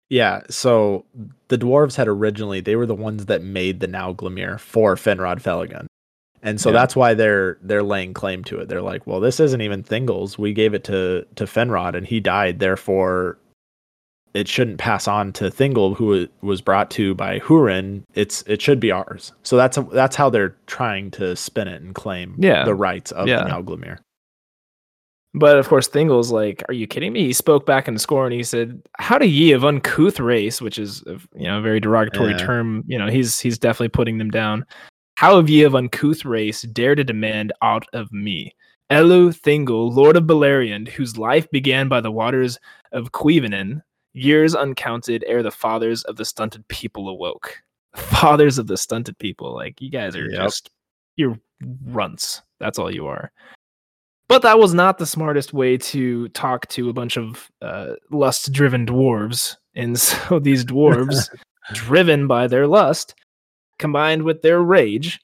[0.09, 1.05] Yeah, so
[1.47, 5.87] the dwarves had originally they were the ones that made the Nauglamír for Finrod Felagund.
[6.43, 6.73] And so Yeah.
[6.73, 8.67] that's why they're they're laying claim to it.
[8.69, 10.37] They're like, well, this isn't even Thingol's.
[10.37, 13.39] We gave it to to Finrod and he died, therefore
[14.33, 18.03] it shouldn't pass on to Thingol, who it was brought to by Hurin.
[18.15, 19.31] It's it should be ours.
[19.43, 22.65] So that's that's how they're trying to spin it and claim Yeah.
[22.65, 23.43] the rights of Yeah.
[23.43, 23.97] the.
[25.35, 28.33] But of course, Thingol's like, "Are you kidding me?" He spoke back in score and
[28.33, 31.79] he said, "How do ye of uncouth race?" Which is, uh, you know, a very
[31.79, 32.37] derogatory Yeah.
[32.37, 32.83] term.
[32.87, 34.63] You know, he's he's definitely putting them down.
[35.15, 38.53] How have ye of uncouth race dare to demand out of me,
[38.91, 42.59] Elu Thingol, Lord of Beleriand, whose life began by the waters
[42.91, 43.81] of Cuiviénen,
[44.13, 47.61] years uncounted ere the fathers of the stunted people awoke.
[47.95, 50.41] Fathers of the stunted people, like you guys are Yep.
[50.41, 50.69] just
[51.15, 51.37] you're
[51.85, 52.41] runts.
[52.59, 53.31] That's all you are.
[54.27, 58.51] But that was not the smartest way to talk to a bunch of uh, lust
[58.51, 59.57] driven dwarves.
[59.75, 61.29] And so these dwarves,
[61.73, 63.15] driven by their lust,
[63.77, 65.19] combined with their rage,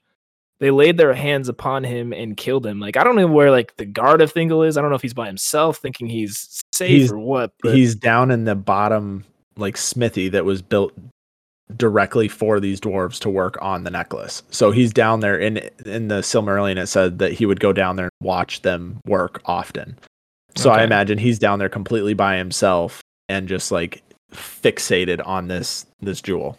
[0.60, 2.80] they laid their hands upon him and killed him.
[2.80, 4.78] Like, I don't know where like the guard of Thingol is.
[4.78, 7.54] I don't know if he's by himself thinking he's safe He's- or what.
[7.62, 9.24] But He's down in the bottom
[9.58, 10.94] like smithy that was built
[11.78, 14.42] directly for these dwarves to work on the necklace.
[14.50, 17.96] So he's down there in in the Silmarillion it said that he would go down
[17.96, 19.98] there and watch them work often.
[20.56, 24.02] So I imagine he's down there completely by himself and just like
[24.34, 26.58] fixated on this this jewel.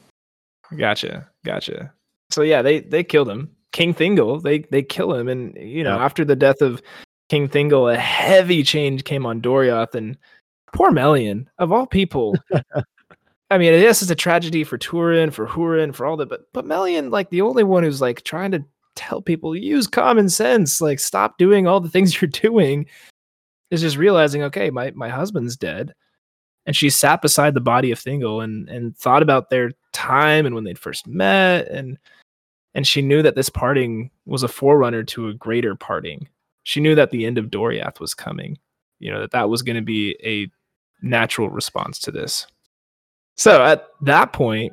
[0.76, 1.92] Gotcha, gotcha.
[2.30, 3.50] So yeah, they they killed him.
[3.72, 6.00] King Thingol, they they kill him, and you know Yep.
[6.00, 6.82] after the death of
[7.28, 10.16] King Thingol, a heavy change came on Doriath, and
[10.72, 12.36] poor Melian, of all people.
[13.52, 16.66] I mean, yes, it's a tragedy for Turin, for Hurin, for all that, but but
[16.66, 18.64] Melian, like the only one who's like trying to
[18.96, 22.86] tell people use common sense, like stop doing all the things you're doing,
[23.70, 25.94] is just realizing, okay, my my husband's dead,
[26.66, 30.54] and she sat beside the body of Thingol and and thought about their time and
[30.54, 31.98] when they'd first met, and
[32.74, 36.28] and she knew that this parting was a forerunner to a greater parting.
[36.62, 38.58] She knew that the end of Doriath was coming.
[38.98, 40.50] You know that that was going to be a
[41.02, 42.46] natural response to this.
[43.36, 44.72] So at that point,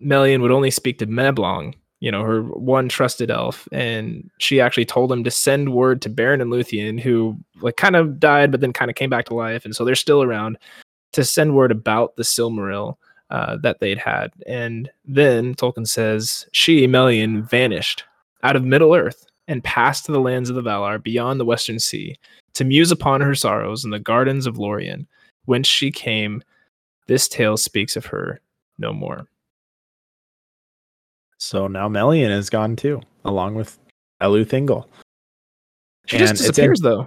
[0.00, 4.84] Melian would only speak to Mablung, you know, her one trusted elf, and she actually
[4.84, 8.60] told him to send word to Beren and Luthien, who like kind of died but
[8.60, 10.58] then kind of came back to life, and so they're still around,
[11.14, 12.96] to send word about the Silmaril
[13.30, 14.32] uh, that they'd had.
[14.46, 18.04] And then Tolkien says she, Melian, vanished
[18.42, 21.78] out of Middle Earth and passed to the lands of the Valar beyond the Western
[21.78, 22.16] Sea
[22.54, 25.06] to muse upon her sorrows in the gardens of Lorien,
[25.46, 26.42] whence she came
[27.06, 28.40] this tale speaks of her
[28.78, 29.26] no more.
[31.38, 33.78] So now Melian is gone too, along with
[34.20, 34.86] Elu Thingol.
[36.06, 37.06] She and just disappears in, though.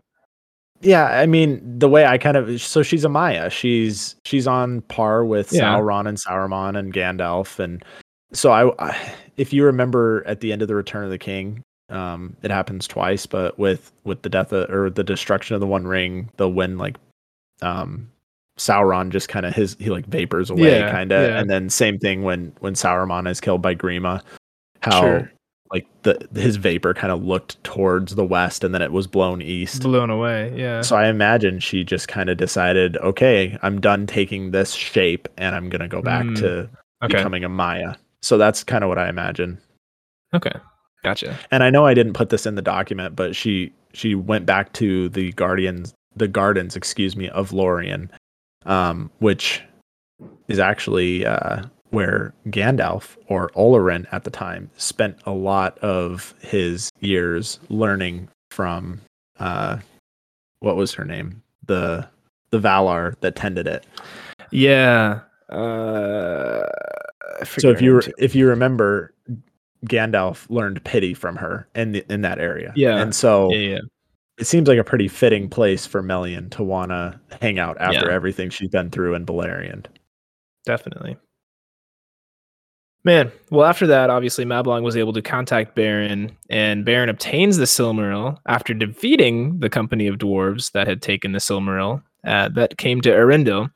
[0.81, 3.49] Yeah, I mean the way I kind of so she's a Maia.
[3.49, 5.61] She's she's on par with yeah.
[5.61, 7.83] Sauron and Saruman and Gandalf, and
[8.33, 11.63] so I, I, if you remember at the end of the Return of the King,
[11.89, 15.67] um, it happens twice, but with with the death of, or the destruction of the
[15.67, 16.97] One Ring, the when like
[17.61, 18.09] um
[18.57, 21.39] Sauron just kind of his he like vapors away yeah, kind of yeah.
[21.39, 24.21] and then same thing when when Sauron is killed by Grima
[24.81, 25.31] how sure.
[25.71, 29.41] Like the his vapor kind of looked towards the west and then it was blown
[29.41, 29.83] east.
[29.83, 30.81] Blown away yeah.
[30.81, 35.55] So I imagine she just kind of decided okay I'm done taking this shape and
[35.55, 36.69] I'm going to go back mm, to
[37.03, 37.17] okay.
[37.17, 39.57] becoming a Maia so that's kind of what I imagine.
[40.33, 40.53] Okay
[41.03, 41.37] gotcha.
[41.49, 44.73] And I know I didn't put this in the document but she she went back
[44.73, 48.11] to the guardians the gardens excuse me of Lorien
[48.65, 49.61] um, which
[50.47, 56.89] is actually uh, where Gandalf or Olorin at the time spent a lot of his
[56.99, 59.01] years learning from
[59.39, 59.77] uh,
[60.59, 62.07] what was her name the
[62.49, 63.85] the Valar that tended it.
[64.51, 65.21] Yeah.
[65.49, 66.67] Uh,
[67.43, 69.13] so if you if you remember,
[69.85, 72.73] Gandalf learned pity from her in the, in that area.
[72.75, 72.97] Yeah.
[72.97, 73.79] And so yeah, yeah
[74.37, 78.07] it seems like a pretty fitting place for Melian to want to hang out after
[78.07, 78.13] yeah.
[78.13, 79.85] everything she's been through in Beleriand.
[80.65, 81.15] Definitely.
[83.03, 87.65] Man, well, after that, obviously, Mablung was able to contact Beren, and Beren obtains the
[87.65, 93.01] Silmaril after defeating the company of dwarves that had taken the Silmaril uh, that came
[93.01, 93.71] to Eärendil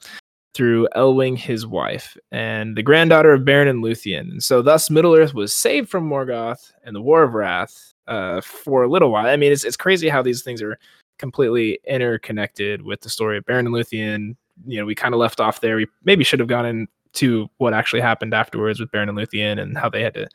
[0.53, 4.31] through Elwing, his wife, and the granddaughter of Beren and Luthien.
[4.31, 8.41] And so, thus, Middle Earth was saved from Morgoth and the War of Wrath, uh,
[8.41, 9.26] for a little while.
[9.26, 10.77] I mean, it's it's crazy how these things are
[11.18, 14.35] completely interconnected with the story of Beren and Luthien.
[14.68, 15.77] You know, we kind of left off there.
[15.77, 19.78] We maybe should have gone into what actually happened afterwards with Beren and Luthien and
[19.78, 20.28] how they had to,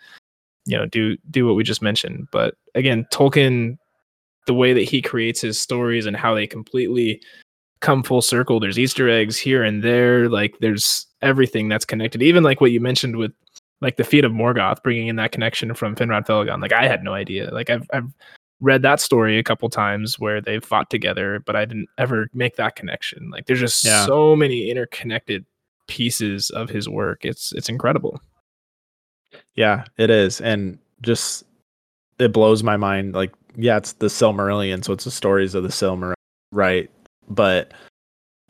[0.66, 2.28] you know, do do what we just mentioned.
[2.32, 3.76] But again, Tolkien,
[4.46, 7.20] the way that he creates his stories and how they completely
[7.80, 8.60] come full circle.
[8.60, 10.28] There's Easter eggs here and there.
[10.28, 12.22] Like there's everything that's connected.
[12.22, 13.32] Even like what you mentioned with
[13.80, 16.60] like the feat of Morgoth, bringing in that connection from Finrod Felagund.
[16.60, 17.50] Like I had no idea.
[17.52, 18.12] Like I've I've
[18.60, 22.56] read that story a couple times where they fought together, but I didn't ever make
[22.56, 23.30] that connection.
[23.30, 24.04] Like there's just yeah.
[24.04, 25.46] so many interconnected
[25.90, 27.24] pieces of his work.
[27.24, 28.20] It's it's incredible.
[29.56, 31.44] Yeah, it is, and just
[32.18, 33.14] it blows my mind.
[33.14, 36.14] Like yeah, it's the Silmarillion, so it's the stories of the Silmaril,
[36.52, 36.88] right?
[37.28, 37.72] But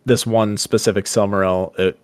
[0.05, 1.99] this one specific Silmaril, it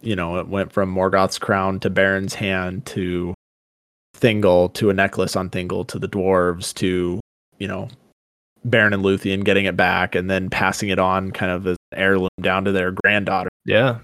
[0.00, 3.34] you know, it went from Morgoth's crown to Beren's hand to
[4.16, 7.20] Thingol to a necklace on Thingol to the dwarves to,
[7.58, 7.88] you know,
[8.66, 12.28] Beren and Luthien getting it back and then passing it on kind of as heirloom
[12.40, 13.48] down to their granddaughter.
[13.64, 13.98] Yeah.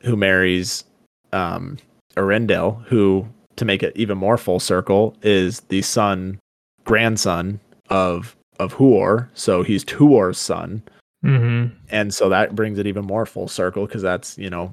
[0.00, 0.84] Who marries
[1.32, 1.78] um
[2.16, 6.38] Eärendil, who to make it even more full circle is the son
[6.84, 7.60] grandson
[7.90, 9.28] of of Huor.
[9.34, 10.82] So he's Tuor's son.
[11.24, 11.74] Mm-hmm.
[11.90, 14.72] And so that brings it even more full circle because that's, you know,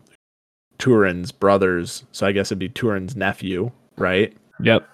[0.78, 2.04] Turin's brothers.
[2.12, 4.36] So I guess it'd be Turin's nephew, right?
[4.62, 4.88] Yep.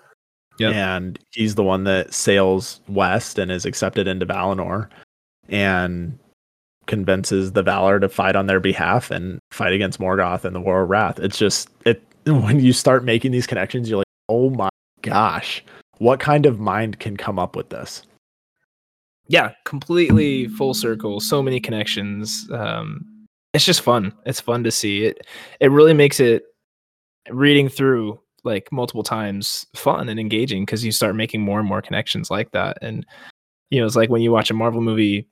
[0.59, 0.73] Yep.
[0.73, 4.89] And he's the one that sails west and is accepted into Valinor
[5.47, 6.17] and
[6.89, 10.81] convinces the Valar to fight on their behalf and fight against Morgoth and the War
[10.81, 11.19] of Wrath.
[11.19, 14.69] It's just it when you start making these connections, you're like, oh my
[15.01, 15.63] gosh,
[15.99, 18.03] what kind of mind can come up with this?
[19.27, 21.19] Yeah, completely full circle.
[21.19, 22.49] So many connections.
[22.51, 23.05] Um,
[23.53, 24.11] it's just fun.
[24.25, 25.25] It's fun to see it.
[25.59, 26.43] It really makes it
[27.29, 31.81] reading through like multiple times fun and engaging because you start making more and more
[31.81, 32.79] connections like that.
[32.81, 33.05] And
[33.69, 35.27] you know, it's like when you watch a Marvel movie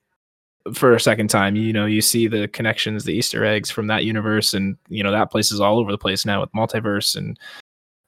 [0.73, 4.05] for a second time, you know, you see the connections, the Easter eggs from that
[4.05, 7.39] universe, and you know that place is all over the place now with multiverse and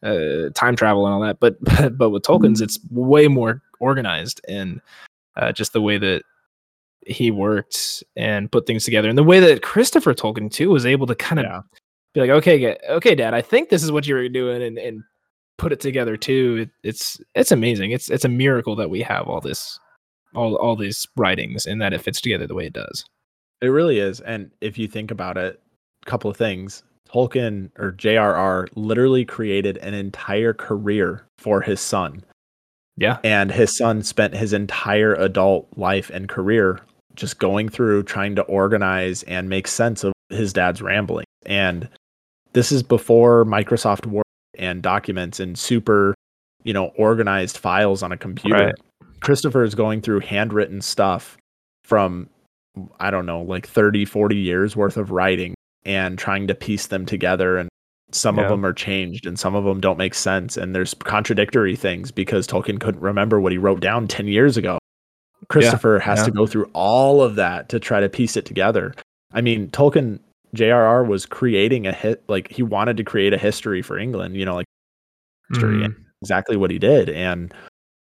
[0.04, 1.40] uh, time travel and all that.
[1.40, 4.82] But but, but with Tolkien's, it's way more organized and
[5.36, 6.24] uh, just the way that
[7.08, 11.08] he worked and put things together, and the way that Christopher Tolkien too was able
[11.08, 11.62] to kind of Yeah.
[12.14, 15.04] be like, okay, okay, Dad, I think this is what you were doing, and and
[15.58, 16.58] put it together too.
[16.84, 17.92] It, it's it's amazing.
[17.92, 19.80] It's it's a miracle that we have all this,
[20.36, 23.06] all all these writings, and that it fits together the way it does.
[23.62, 24.20] It really is.
[24.22, 25.62] And if you think about it,
[26.06, 26.84] a couple of things.
[27.10, 32.24] Tolkien or JRR literally created an entire career for his son.
[32.98, 36.82] Yeah, And his son spent his entire adult life and career
[37.16, 41.26] just going through trying to organize and make sense of his dad's rambling.
[41.46, 41.88] And
[42.52, 44.26] this is before Microsoft Word
[44.58, 46.14] and documents and super,
[46.64, 48.66] you know, organized files on a computer.
[48.66, 48.76] Right.
[49.22, 51.38] Christopher is going through handwritten stuff
[51.84, 52.30] from
[53.00, 55.56] I don't know, like 30, 40 years worth of writing
[55.86, 57.70] and trying to piece them together and
[58.12, 61.76] some of them are changed and some of them don't make sense and there's contradictory
[61.76, 64.80] things because Tolkien couldn't remember what he wrote down 10 years ago.
[65.48, 66.26] Christopher has yeah.
[66.26, 68.94] to go through all of that to try to piece it together.
[69.34, 70.20] I mean, Tolkien
[70.56, 74.46] JRR was creating a hit like he wanted to create a history for England, you
[74.46, 74.68] know, like
[75.50, 75.86] history Mhm.
[75.86, 77.54] and exactly what he did and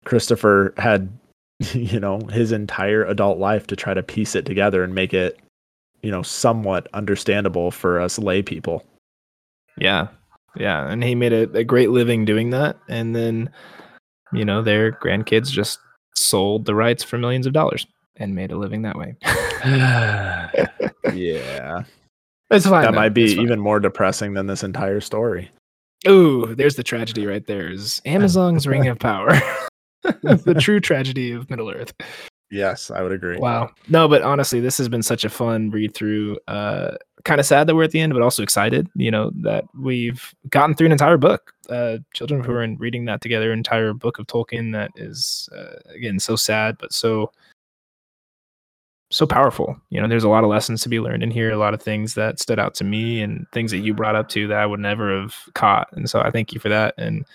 [0.06, 1.10] Christopher had
[1.74, 5.40] you know his entire adult life to try to piece it together and make it
[6.02, 8.86] you know somewhat understandable for us lay people.
[9.78, 10.08] Yeah,
[10.56, 13.50] yeah, and he made a, a great living doing that, and then
[14.32, 15.80] you know their grandkids just
[16.16, 17.86] sold the rights for millions of dollars
[18.18, 19.16] and made a living that way.
[21.14, 21.84] yeah.
[22.52, 22.84] it's fine.
[22.84, 22.96] That though.
[22.96, 23.44] might be fine.
[23.44, 25.52] even more depressing than this entire story.
[26.08, 27.72] Ooh, there's the tragedy right there.
[27.72, 29.32] Is Amazon's Ring of Power,
[30.04, 31.94] the true tragedy of Middle Earth.
[32.52, 33.38] Yes, I would agree.
[33.38, 33.72] Wow.
[33.90, 36.38] No, but honestly, this has been such a fun read through.
[36.48, 36.92] Uh,
[37.24, 38.88] kind of sad that we're at the end, but also excited.
[38.96, 41.54] You know that we've gotten through an entire book.
[41.70, 44.72] Uh, Children who are in reading that together, entire book of Tolkien.
[44.74, 47.32] That is uh, again so sad, but so
[49.12, 49.76] so powerful.
[49.90, 51.52] You know, there's a lot of lessons to be learned in here.
[51.52, 54.30] A lot of things that stood out to me, and things that you brought up
[54.30, 55.90] too that I would never have caught.
[55.94, 56.94] And so I thank you for that.
[56.98, 57.26] And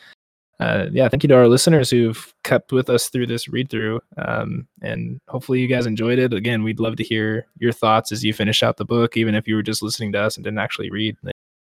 [0.61, 3.99] uh, yeah, thank you to our listeners who've kept with us through this read through.
[4.19, 6.35] Um, and hopefully you guys enjoyed it.
[6.35, 9.49] Again, we'd love to hear your thoughts as you finish out the book, even if
[9.49, 11.17] you were just listening to us and didn't actually read.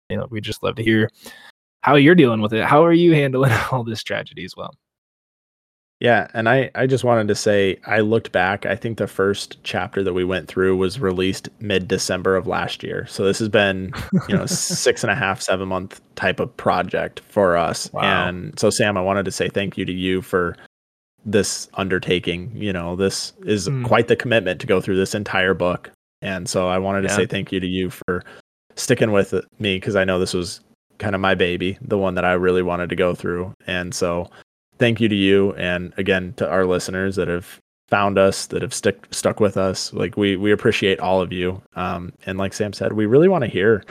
[0.10, 1.10] You know, we'd just love to hear
[1.82, 2.64] how you're dealing with it.
[2.64, 4.74] How are you handling all this tragedy as well?
[6.00, 8.66] Yeah, and I I just wanted to say I looked back.
[8.68, 12.84] I think the first chapter that we went through was released mid December of last
[12.84, 13.08] year.
[13.08, 13.92] So this has been
[14.30, 17.92] you know six and a half seven month type of project for us.
[17.94, 18.02] Wow.
[18.28, 20.56] And so Sam, I wanted to say thank you to you for
[21.26, 22.52] this undertaking.
[22.56, 23.84] You know, this is Mm.
[23.84, 25.90] quite the commitment to go through this entire book.
[26.22, 27.16] And so I wanted to Yeah.
[27.16, 28.24] say thank you to you for
[28.76, 30.62] sticking with me because I know this was
[31.00, 33.52] kind of my baby, the one that I really wanted to go through.
[33.66, 34.30] And so
[34.78, 37.60] thank you to you and again to our listeners that have
[37.90, 39.94] found us that have stuck stuck with us.
[39.94, 41.62] Like we we appreciate all of you.
[41.76, 43.84] Um and like sam said we really want to hear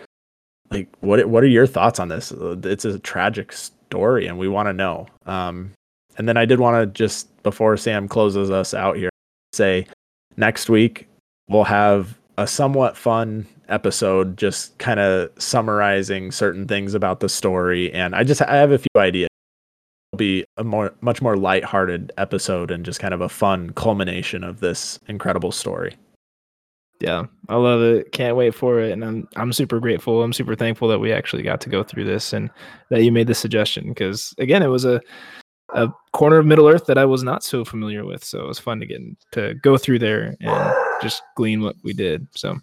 [0.70, 2.32] like what what are your thoughts on this?
[2.32, 5.06] It's a tragic story and we want to know.
[5.26, 5.72] Um
[6.18, 9.10] and then i did want to just before sam closes us out here
[9.52, 9.86] say
[10.38, 11.06] next week
[11.48, 17.92] we'll have a somewhat fun episode just kind of summarizing certain things about the story.
[17.92, 19.28] And i just i have a few ideas
[20.16, 24.60] be a more much more lighthearted episode and just kind of a fun culmination of
[24.60, 25.96] this incredible story
[27.00, 28.12] Yeah, I love it.
[28.12, 30.22] Can't wait for it, and I'm I'm super grateful.
[30.22, 32.50] I'm super thankful that we actually got to go through this and
[32.90, 35.00] that you made the suggestion because again, it was a
[35.74, 38.58] a corner of Middle Earth that I was not so familiar with, so it was
[38.58, 39.00] fun to get
[39.32, 42.26] to go through there and just glean what we did.
[42.34, 42.56] So.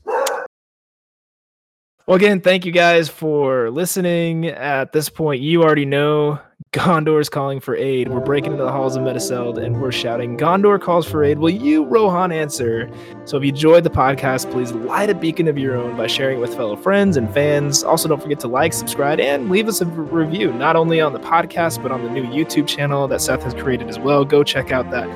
[2.06, 4.48] Well, again, thank you guys for listening.
[4.48, 6.38] At this point, you already know
[6.74, 8.10] Gondor's calling for aid.
[8.10, 11.38] We're breaking into the halls of Meduseld and we're shouting, Gondor calls for aid.
[11.38, 12.90] Will you, Rohan, answer?
[13.26, 16.40] So if you enjoyed the podcast, please light a beacon of your own by sharing
[16.40, 17.84] it with fellow friends and fans.
[17.84, 21.20] Also, don't forget to like, subscribe, and leave us a review, not only on the
[21.20, 24.26] podcast, but on the new YouTube channel that Seth has created as well.
[24.26, 25.08] Go check out that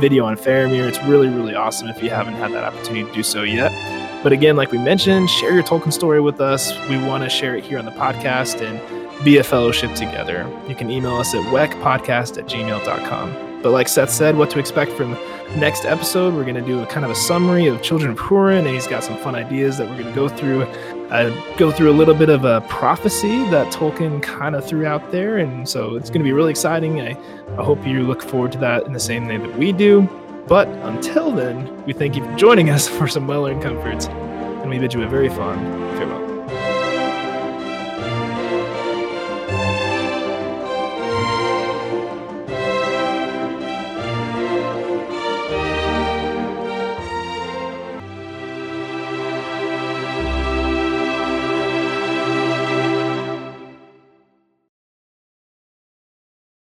[0.00, 0.88] video on Faramir.
[0.88, 3.70] It's really, really awesome if you haven't had that opportunity to do so yet.
[4.24, 6.72] But again, like we mentioned, share your Tolkien story with us.
[6.88, 10.50] We want to share it here on the podcast and be a fellowship together.
[10.68, 13.62] You can email us at wecpodcast at gmail.com.
[13.62, 15.12] But like Seth said, what to expect from
[15.56, 18.58] next episode, we're going to do a kind of a summary of Children of Hurin,
[18.58, 20.64] and he's got some fun ideas that we're going to go through.
[21.10, 25.10] Uh, go through a little bit of a prophecy that Tolkien kind of threw out
[25.12, 27.00] there, and so it's going to be really exciting.
[27.00, 27.16] I,
[27.56, 30.02] I hope you look forward to that in the same way that we do.
[30.46, 34.68] But until then, we thank you for joining us for some well earned comforts, and
[34.68, 35.60] we bid you a very fond
[35.96, 36.23] farewell.